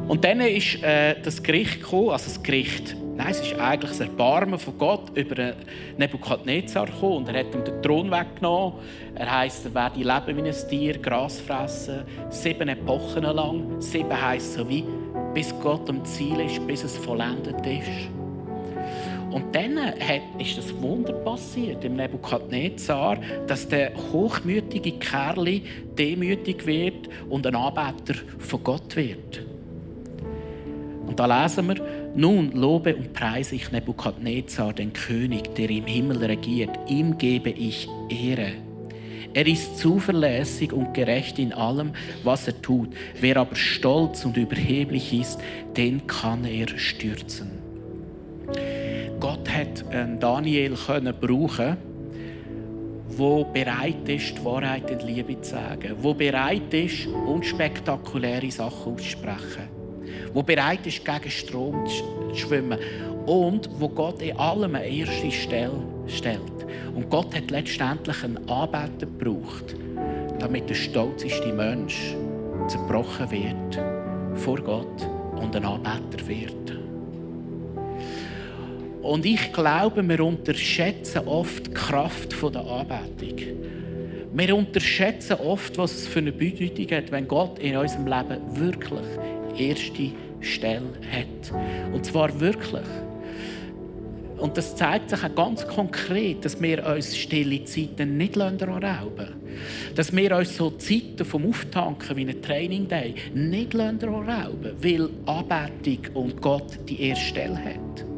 [0.08, 4.02] Und dann ist äh, das Gericht gekommen, also das Gericht, nein, es ist eigentlich das
[4.02, 5.54] Erbarmen von Gott über
[5.98, 8.80] Nebukadnezar gekommen und er hat ihm den Thron weggenommen.
[9.16, 13.82] Er heisst, er werde leben wie ein Tier, Gras fressen, sieben Epochen lang.
[13.82, 14.84] Sieben heisst so wie,
[15.34, 18.25] bis Gott am Ziel ist, bis es vollendet ist.
[19.36, 19.78] Und dann
[20.40, 23.18] ist das Wunder passiert im Nebukadnezar,
[23.48, 25.60] dass der hochmütige Kerl
[25.98, 29.46] demütig wird und ein Anbeter von Gott wird.
[31.06, 36.24] Und da lesen wir, nun lobe und preise ich Nebukadnezar, den König, der im Himmel
[36.24, 36.72] regiert.
[36.88, 38.54] Ihm gebe ich Ehre.
[39.34, 41.92] Er ist zuverlässig und gerecht in allem,
[42.24, 42.88] was er tut.
[43.20, 45.42] Wer aber stolz und überheblich ist,
[45.76, 47.52] den kann er stürzen.
[49.20, 49.84] Gott hat
[50.20, 51.78] Daniel können brauchen,
[53.18, 59.70] wo bereit ist, die Wahrheit und Liebe zu sagen, wo bereit ist, unspektakuläre Sachen auszusprechen,
[60.34, 62.78] wo bereit ist, gegen Strom zu schwimmen
[63.26, 66.41] und wo Gott in allem eine erste Stelle stellt.
[66.93, 69.76] Und Gott hat letztendlich einen Anbeter gebraucht,
[70.39, 72.16] damit der stolzeste Mensch
[72.68, 73.80] zerbrochen wird
[74.36, 75.07] vor Gott
[75.41, 76.85] und ein Anbeter wird.
[79.06, 83.38] Und ich glaube, wir unterschätzen oft die Kraft der Anbetung.
[84.34, 89.06] Wir unterschätzen oft, was es für eine Bedeutung hat, wenn Gott in unserem Leben wirklich
[89.58, 91.53] erste Stelle hat.
[91.93, 92.88] Und zwar wirklich.
[94.38, 99.30] Und das zeigt sich auch ganz konkret, dass wir uns stille Zeiten nicht rauben
[99.95, 106.16] Dass wir uns so Zeiten vom Auftanken wie ein Training Day nicht rauben weil Anbetung
[106.16, 108.14] und Gott die erste Stelle hat.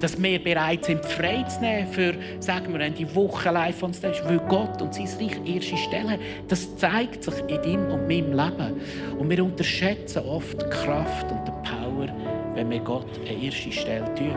[0.00, 4.22] Dass wir bereit sind, frei zu nehmen für, sagen wir, die Woche live on stage,
[4.24, 6.18] weil Gott und sein Reich erste Stelle.
[6.48, 8.80] Das zeigt sich in deinem und meinem Leben.
[9.18, 12.08] Und wir unterschätzen oft die Kraft und die Power,
[12.54, 14.36] wenn wir Gott eine erste Stelle tun.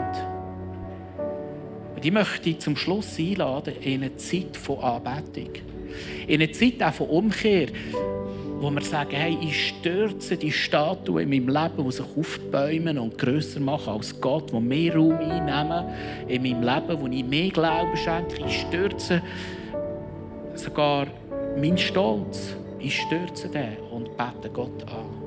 [1.96, 5.54] Und ich möchte zum Schluss einladen in eine Zeit von Anbetung.
[6.28, 7.68] In eine Zeit auch von Umkehr,
[8.64, 13.18] wo wir sagen, hey, ich stürze die Statue in meinem Leben, die sich aufbäumen und
[13.18, 15.86] grösser machen als Gott, die mehr Raum einnehmen
[16.28, 18.46] in meinem Leben, wo ich mehr Glauben schenke.
[18.48, 19.22] Ich stürze
[20.56, 21.08] sogar
[21.58, 22.56] meinen Stolz.
[22.80, 25.24] Ich stürze den und bete Gott an.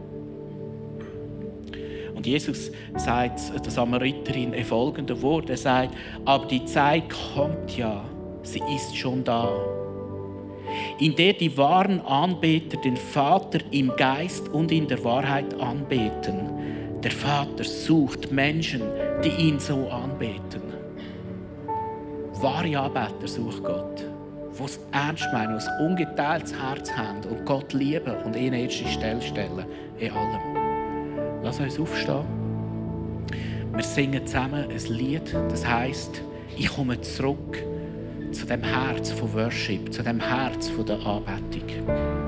[2.14, 5.50] Und Jesus sagt der Samariterin in folgenden Worten.
[5.50, 8.02] Er sagt, aber die Zeit kommt ja,
[8.42, 9.50] sie ist schon da,
[10.98, 17.00] in der die wahren Anbeter den Vater im Geist und in der Wahrheit anbeten.
[17.02, 18.82] Der Vater sucht Menschen,
[19.22, 20.62] die ihn so anbeten.
[22.40, 24.04] Wahre Anbeter sucht Gott,
[24.58, 28.64] die es ernst meinen, die ein ungeteiltes Herz haben und Gott lieben und ihn in
[28.64, 29.64] erste Stelle stellen
[29.98, 31.42] in allem.
[31.42, 32.24] Lass uns aufstehen.
[33.72, 36.22] Wir singen zusammen ein Lied, das heißt,
[36.56, 37.62] ich komme zurück
[38.36, 42.25] zu dem Herz von Worship, zu dem Herz von der Anbetung.